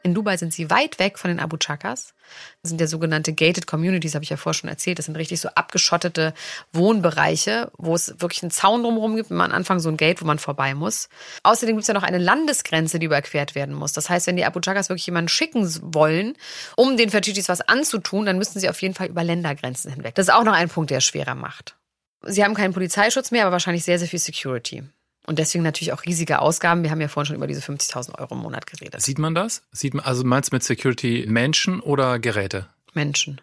[0.04, 2.14] In Dubai sind sie weit weg von den Abu Chakas.
[2.62, 5.00] Das sind ja sogenannte gated communities, habe ich ja vorher schon erzählt.
[5.00, 6.34] Das sind richtig so abgeschottete
[6.74, 9.32] Wohnbereiche, wo es wirklich einen Zaun drumherum gibt.
[9.32, 11.08] Und am Anfang so ein Gate, wo man vorbei muss.
[11.44, 13.94] Außerdem gibt es ja noch eine Landesgrenze, die überquert werden muss.
[13.94, 16.36] Das heißt, wenn die Abu Chakas wirklich jemanden schicken wollen,
[16.76, 20.16] um den Fachichis was anzutun, dann müssten sie auf jeden Fall über Ländergrenzen hinweg.
[20.16, 21.78] Das ist auch noch ein Punkt, der es schwerer macht.
[22.26, 24.84] Sie haben keinen Polizeischutz mehr, aber wahrscheinlich sehr, sehr viel Security.
[25.26, 26.84] Und deswegen natürlich auch riesige Ausgaben.
[26.84, 29.02] Wir haben ja vorhin schon über diese 50.000 Euro im Monat geredet.
[29.02, 29.64] Sieht man das?
[29.72, 32.68] Sieht man, also meinst du mit Security Menschen oder Geräte?
[32.94, 33.40] Menschen.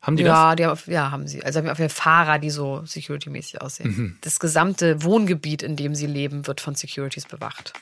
[0.00, 0.56] Haben die ja, das?
[0.56, 1.42] die haben, ja, haben sie.
[1.42, 3.88] Also haben wir auf jeden Fall Fahrer, die so security-mäßig aussehen.
[3.88, 4.18] Mhm.
[4.20, 7.72] Das gesamte Wohngebiet, in dem sie leben, wird von Securities bewacht.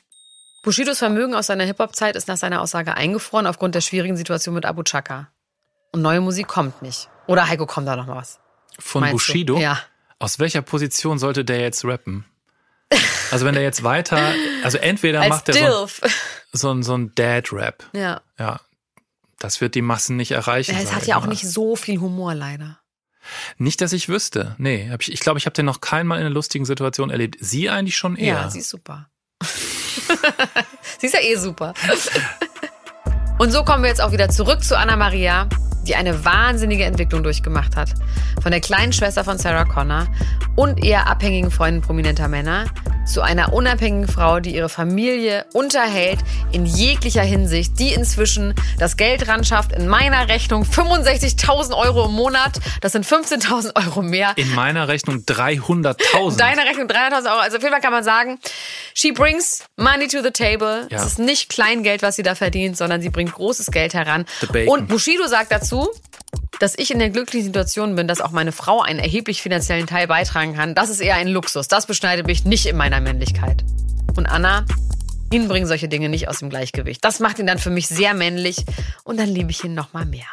[0.62, 4.64] Bushidos Vermögen aus seiner Hip-Hop-Zeit ist nach seiner Aussage eingefroren aufgrund der schwierigen Situation mit
[4.64, 5.28] Abu Chaka.
[5.92, 7.10] Und neue Musik kommt nicht.
[7.26, 8.40] Oder Heiko, kommt da noch mal was?
[8.78, 9.32] Von Meinst du?
[9.32, 9.58] Bushido?
[9.58, 9.78] Ja.
[10.18, 12.24] Aus welcher Position sollte der jetzt rappen?
[13.30, 14.32] Also wenn der jetzt weiter,
[14.62, 15.88] also entweder Als macht er
[16.52, 17.84] so, ein, so ein Dad-Rap.
[17.92, 18.20] Ja.
[18.38, 18.60] Ja,
[19.38, 20.76] das wird die Massen nicht erreichen.
[20.76, 21.28] Es hat ja auch mal.
[21.28, 22.78] nicht so viel Humor, leider.
[23.58, 24.54] Nicht, dass ich wüsste.
[24.58, 27.36] Nee, ich, ich glaube, ich habe den noch keinmal in einer lustigen Situation erlebt.
[27.40, 28.34] Sie eigentlich schon eher.
[28.34, 29.08] Ja, sie ist super.
[30.98, 31.74] sie ist ja eh super.
[33.38, 35.48] Und so kommen wir jetzt auch wieder zurück zu Anna Maria,
[35.84, 37.94] die eine wahnsinnige Entwicklung durchgemacht hat.
[38.42, 40.06] Von der kleinen Schwester von Sarah Connor
[40.56, 42.66] und eher abhängigen Freundin prominenter Männer
[43.04, 46.18] zu einer unabhängigen Frau, die ihre Familie unterhält
[46.52, 49.72] in jeglicher Hinsicht, die inzwischen das Geld ran schafft.
[49.72, 52.58] In meiner Rechnung 65.000 Euro im Monat.
[52.80, 54.32] Das sind 15.000 Euro mehr.
[54.36, 56.36] In meiner Rechnung 300.000.
[56.38, 57.40] Deine Rechnung 300.000 Euro.
[57.40, 58.38] Also auf jeden Fall kann man sagen,
[58.94, 60.86] she brings money to the table.
[60.90, 60.98] Ja.
[60.98, 64.24] Es ist nicht Kleingeld, was sie da verdient, sondern sie bringt großes Geld heran.
[64.66, 65.90] Und Bushido sagt dazu,
[66.64, 70.06] dass ich in der glücklichen Situation bin, dass auch meine Frau einen erheblich finanziellen Teil
[70.06, 70.74] beitragen kann.
[70.74, 71.68] Das ist eher ein Luxus.
[71.68, 73.62] Das beschneidet mich nicht in meiner Männlichkeit.
[74.16, 74.64] Und Anna,
[75.30, 77.04] ihn bringen solche Dinge nicht aus dem Gleichgewicht.
[77.04, 78.64] Das macht ihn dann für mich sehr männlich
[79.02, 80.24] und dann liebe ich ihn noch mal mehr.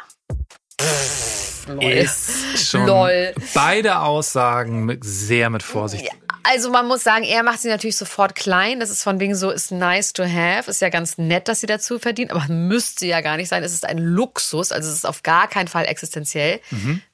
[1.66, 1.84] Lol.
[1.84, 3.34] ist schon Lol.
[3.54, 6.08] beide Aussagen mit, sehr mit Vorsicht.
[6.44, 8.80] Also man muss sagen, er macht sie natürlich sofort klein.
[8.80, 10.68] Das ist von wegen so, ist nice to have.
[10.68, 13.62] Ist ja ganz nett, dass sie dazu verdient, aber müsste ja gar nicht sein.
[13.62, 16.60] Es ist ein Luxus, also es ist auf gar keinen Fall existenziell,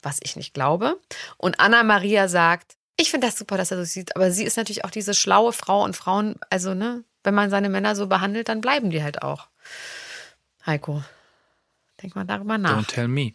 [0.03, 0.99] was ich nicht glaube.
[1.37, 4.57] Und Anna Maria sagt, ich finde das super, dass er so sieht, aber sie ist
[4.57, 8.49] natürlich auch diese schlaue Frau und Frauen, also ne, wenn man seine Männer so behandelt,
[8.49, 9.47] dann bleiben die halt auch.
[10.67, 11.03] Heiko,
[12.03, 12.83] denk mal darüber nach.
[12.83, 13.35] Don't tell me.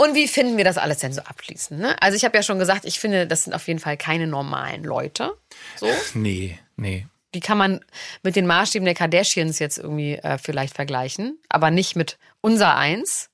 [0.00, 1.78] Und wie finden wir das alles denn so abschließend?
[1.78, 1.94] Ne?
[2.00, 4.82] Also ich habe ja schon gesagt, ich finde, das sind auf jeden Fall keine normalen
[4.82, 5.36] Leute.
[5.76, 7.06] So, Nee, nee.
[7.34, 7.84] die kann man
[8.22, 13.28] mit den Maßstäben der Kardashians jetzt irgendwie äh, vielleicht vergleichen, aber nicht mit unser eins.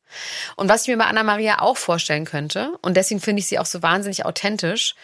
[0.56, 3.60] Und was ich mir bei Anna Maria auch vorstellen könnte, und deswegen finde ich sie
[3.60, 4.96] auch so wahnsinnig authentisch,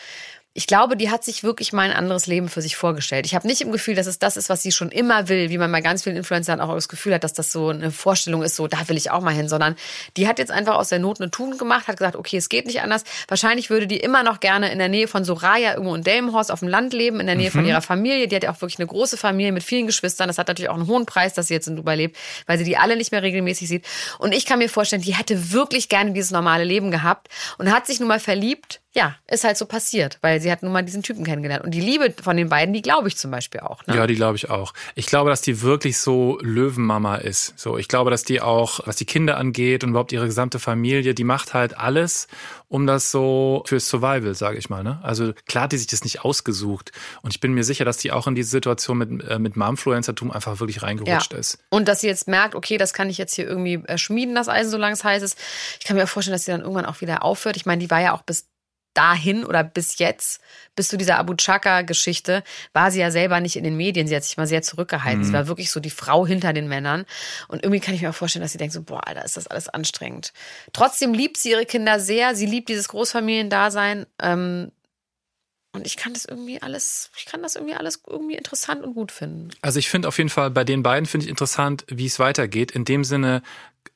[0.55, 3.25] ich glaube, die hat sich wirklich mal ein anderes Leben für sich vorgestellt.
[3.25, 5.57] Ich habe nicht im Gefühl, dass es das ist, was sie schon immer will, wie
[5.57, 8.57] man bei ganz vielen Influencern auch das Gefühl hat, dass das so eine Vorstellung ist,
[8.57, 9.77] so da will ich auch mal hin, sondern
[10.19, 12.67] die hat jetzt einfach aus der Not eine Tugend gemacht, hat gesagt, okay, es geht
[12.67, 13.05] nicht anders.
[13.29, 16.59] Wahrscheinlich würde die immer noch gerne in der Nähe von Soraya irgendwo in Delmenhorst auf
[16.59, 18.29] dem Land leben, in der Nähe von ihrer Familie.
[18.29, 20.29] Die hat ja auch wirklich eine große Familie mit vielen Geschwistern.
[20.29, 22.65] Das hat natürlich auch einen hohen Preis, dass sie jetzt in Dubai lebt, weil sie
[22.65, 23.87] die alle nicht mehr regelmäßig sieht.
[24.19, 27.87] Und ich kann mir vorstellen, die hätte wirklich gerne dieses normale Leben gehabt und hat
[27.87, 31.03] sich nun mal verliebt ja, ist halt so passiert, weil sie hat nun mal diesen
[31.03, 31.65] Typen kennengelernt.
[31.65, 33.87] Und die Liebe von den beiden, die glaube ich zum Beispiel auch.
[33.87, 33.97] Ne?
[33.97, 34.75] Ja, die glaube ich auch.
[34.95, 37.59] Ich glaube, dass die wirklich so Löwenmama ist.
[37.59, 41.15] So, ich glaube, dass die auch, was die Kinder angeht und überhaupt ihre gesamte Familie,
[41.15, 42.29] die macht halt alles,
[42.69, 44.83] um das so fürs Survival, sage ich mal.
[44.83, 44.99] Ne?
[45.03, 46.93] Also klar hat die sich das nicht ausgesucht.
[47.23, 50.31] Und ich bin mir sicher, dass die auch in diese Situation mit, äh, mit Momfluencertum
[50.31, 51.39] einfach wirklich reingerutscht Ja.
[51.39, 51.59] ist.
[51.71, 54.49] Und dass sie jetzt merkt, okay, das kann ich jetzt hier irgendwie äh, schmieden, das
[54.51, 55.39] Eisen, solange es heiß ist.
[55.81, 57.57] Ich kann mir auch vorstellen, dass sie dann irgendwann auch wieder aufhört.
[57.57, 58.52] Ich meine, die war ja auch bis
[58.95, 60.41] dahin oder bis jetzt,
[60.77, 64.07] bis zu dieser Abu Chaka-Geschichte, war sie ja selber nicht in den Medien.
[64.07, 65.25] Sie hat sich mal sehr zurückgehalten.
[65.25, 67.05] Sie war wirklich so die Frau hinter den Männern.
[67.49, 69.47] Und irgendwie kann ich mir auch vorstellen, dass sie denkt so, boah, Alter, ist das
[69.47, 70.33] alles anstrengend.
[70.73, 72.35] Trotzdem liebt sie ihre Kinder sehr.
[72.35, 74.07] Sie liebt dieses Großfamiliendasein.
[74.21, 74.73] Ähm,
[75.75, 79.11] und ich kann das irgendwie alles, ich kann das irgendwie alles irgendwie interessant und gut
[79.11, 79.49] finden.
[79.63, 82.73] Also ich finde auf jeden Fall, bei den beiden finde ich interessant, wie es weitergeht.
[82.73, 83.43] In dem Sinne,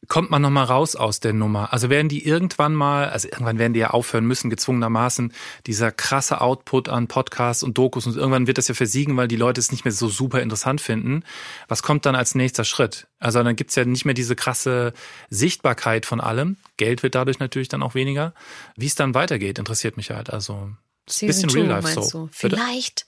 [0.08, 1.72] kommt man nochmal raus aus der Nummer?
[1.72, 5.32] Also werden die irgendwann mal, also irgendwann werden die ja aufhören müssen, gezwungenermaßen,
[5.66, 9.36] dieser krasse Output an Podcasts und Dokus und irgendwann wird das ja versiegen, weil die
[9.36, 11.24] Leute es nicht mehr so super interessant finden.
[11.68, 13.08] Was kommt dann als nächster Schritt?
[13.18, 14.92] Also dann gibt's ja nicht mehr diese krasse
[15.30, 16.56] Sichtbarkeit von allem.
[16.76, 18.34] Geld wird dadurch natürlich dann auch weniger.
[18.76, 20.30] Wie es dann weitergeht, interessiert mich halt.
[20.30, 22.28] Also ein bisschen Real Life so.
[22.32, 23.06] Vielleicht,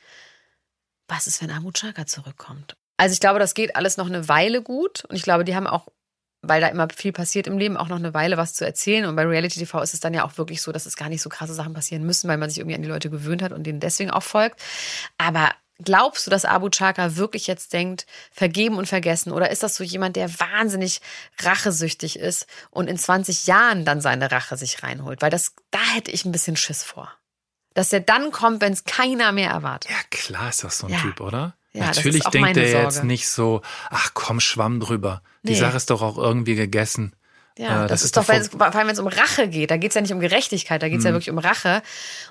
[1.06, 2.76] was ist, wenn Abu Chaka zurückkommt?
[2.96, 5.04] Also ich glaube, das geht alles noch eine Weile gut.
[5.04, 5.88] Und ich glaube, die haben auch,
[6.48, 9.06] weil da immer viel passiert im Leben, auch noch eine Weile was zu erzählen.
[9.06, 11.22] Und bei Reality TV ist es dann ja auch wirklich so, dass es gar nicht
[11.22, 13.64] so krasse Sachen passieren müssen, weil man sich irgendwie an die Leute gewöhnt hat und
[13.64, 14.60] denen deswegen auch folgt.
[15.18, 15.50] Aber
[15.82, 19.32] glaubst du, dass Abu Chaka wirklich jetzt denkt, vergeben und vergessen?
[19.32, 21.00] Oder ist das so jemand, der wahnsinnig
[21.40, 25.22] rachesüchtig ist und in 20 Jahren dann seine Rache sich reinholt?
[25.22, 27.12] Weil das, da hätte ich ein bisschen Schiss vor
[27.74, 29.92] dass der dann kommt, wenn es keiner mehr erwartet.
[29.92, 31.00] Ja, klar ist das so ein Ja.
[31.00, 31.54] Typ, oder?
[31.72, 33.06] Ja, das Natürlich denkt er jetzt Sorge.
[33.06, 33.60] nicht so,
[33.90, 35.22] ach komm, schwamm drüber.
[35.42, 35.58] Die Nee.
[35.58, 37.14] Sache ist doch auch irgendwie gegessen.
[37.58, 38.48] Ja, Äh, das, ist doch, vor allem
[38.86, 41.04] wenn es um Rache geht, da geht es ja nicht um Gerechtigkeit, da geht es
[41.04, 41.08] Mhm.
[41.08, 41.82] ja wirklich um Rache.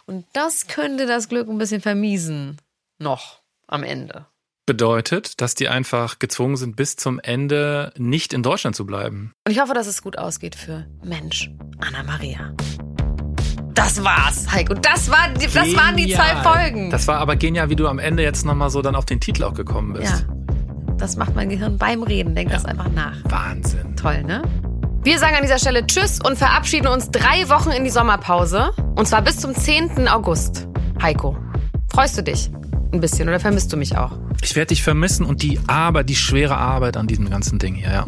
[0.06, 2.58] Und das könnte das Glück ein bisschen vermiesen.
[2.98, 4.26] Noch am Ende.
[4.66, 9.34] Bedeutet, dass die einfach gezwungen sind, bis zum Ende nicht in Deutschland zu bleiben.
[9.46, 12.54] Und ich hoffe, dass es gut ausgeht für Mensch Anna-Maria.
[13.78, 14.74] Das war's, Heiko.
[14.74, 16.36] Das, war, das waren die zwei.
[16.38, 16.90] Folgen.
[16.90, 19.44] Das war aber genial, wie du am Ende jetzt nochmal so dann auf den Titel
[19.44, 20.26] auch gekommen bist.
[20.26, 20.36] ja.
[20.98, 22.34] Das macht mein Gehirn beim Reden.
[22.34, 23.14] Denk das einfach nach.
[23.26, 23.96] Wahnsinn.
[23.96, 24.42] Toll, ne?
[25.04, 28.72] Wir sagen an dieser Stelle Tschüss und verabschieden uns drei Wochen in die Sommerpause.
[28.96, 30.08] Und zwar bis zum 10.
[30.08, 30.68] August.
[31.00, 31.38] Heiko,
[31.94, 32.50] freust du dich
[32.92, 34.14] ein bisschen oder vermisst du mich auch?
[34.42, 37.92] Ich werde dich vermissen und die Arbeit, die schwere Arbeit an diesem ganzen Ding hier,
[37.92, 38.06] ja.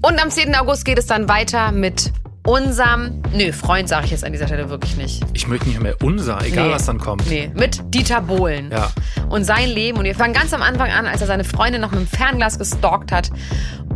[0.00, 0.54] Und am 10.
[0.54, 2.10] August geht es dann weiter mit
[2.46, 5.22] unserem, nö, Freund sage ich jetzt an dieser Stelle wirklich nicht.
[5.34, 6.74] Ich möchte nicht mehr unser, egal Nee.
[6.74, 7.28] was dann kommt.
[7.28, 8.70] Nee, mit Dieter Bohlen.
[8.70, 8.90] Ja.
[9.28, 9.98] Und sein Leben.
[9.98, 12.58] Und wir fangen ganz am Anfang an, als er seine Freundin noch mit dem Fernglas
[12.58, 13.30] gestalkt hat.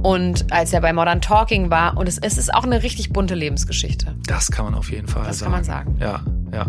[0.03, 1.97] Und als er bei Modern Talking war.
[1.97, 4.15] Und es, es ist auch eine richtig bunte Lebensgeschichte.
[4.27, 5.53] Das kann man auf jeden Fall Das sagen.
[5.53, 5.97] kann man sagen.
[6.01, 6.21] Ja,
[6.53, 6.67] ja.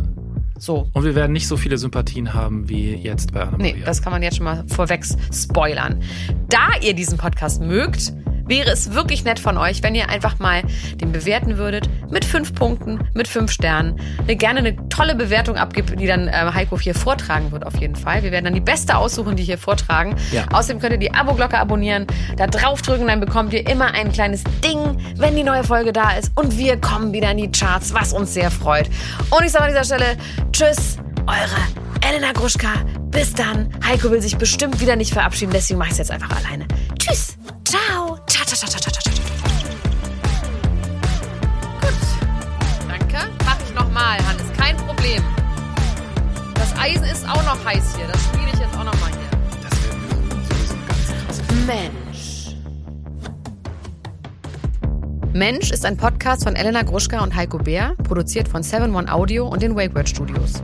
[0.58, 0.90] So.
[0.94, 3.86] Und wir werden nicht so viele Sympathien haben wie jetzt bei Anna Nee, Maria.
[3.86, 5.04] das kann man jetzt schon mal vorweg
[5.34, 6.02] spoilern.
[6.48, 8.14] Da ihr diesen Podcast mögt,
[8.48, 10.62] wäre es wirklich nett von euch, wenn ihr einfach mal
[10.96, 14.00] den bewerten würdet mit fünf Punkten, mit fünf Sternen.
[14.20, 17.96] Eine, gerne eine tolle Bewertung abgibt, die dann äh, Heiko hier vortragen wird auf jeden
[17.96, 18.24] Fall.
[18.24, 20.16] Wir werden dann die beste aussuchen, die hier vortragen.
[20.32, 20.46] Ja.
[20.52, 24.98] Außerdem könnt ihr die Abo-Glocke abonnieren, da draufdrücken, dann bekommt ihr immer ein kleines Ding,
[25.18, 26.32] wenn die neue Folge da ist.
[26.36, 28.90] Und wir kommen wieder in die Charts, was uns sehr freut.
[29.32, 30.18] Und ich sage an dieser Stelle
[30.52, 32.70] Tschüss, eure Elena Gruschka.
[33.10, 33.70] Bis dann.
[33.84, 36.68] Heiko will sich bestimmt wieder nicht verabschieden, deswegen mache ich es jetzt einfach alleine.
[37.00, 37.36] Tschüss.
[37.64, 38.20] Ciao.
[38.28, 39.14] Ciao, ciao, ciao, ciao, ciao, ciao, ciao.
[41.82, 41.94] Gut.
[42.88, 43.18] Danke.
[43.44, 44.46] Mach ich nochmal, Hannes.
[44.56, 45.24] Kein Problem.
[46.54, 48.08] Das Eisen ist auch noch heiß hier.
[48.08, 49.30] Das spiele ich jetzt auch nochmal hier.
[49.68, 49.98] Das wäre
[50.50, 51.42] sowieso ganz krass.
[51.66, 52.56] Mensch.
[55.34, 59.48] Mensch ist ein Podcast von Elena Gruschka und Heiko Bär, produziert von 7 One Audio
[59.48, 60.62] und den Wakeword Studios.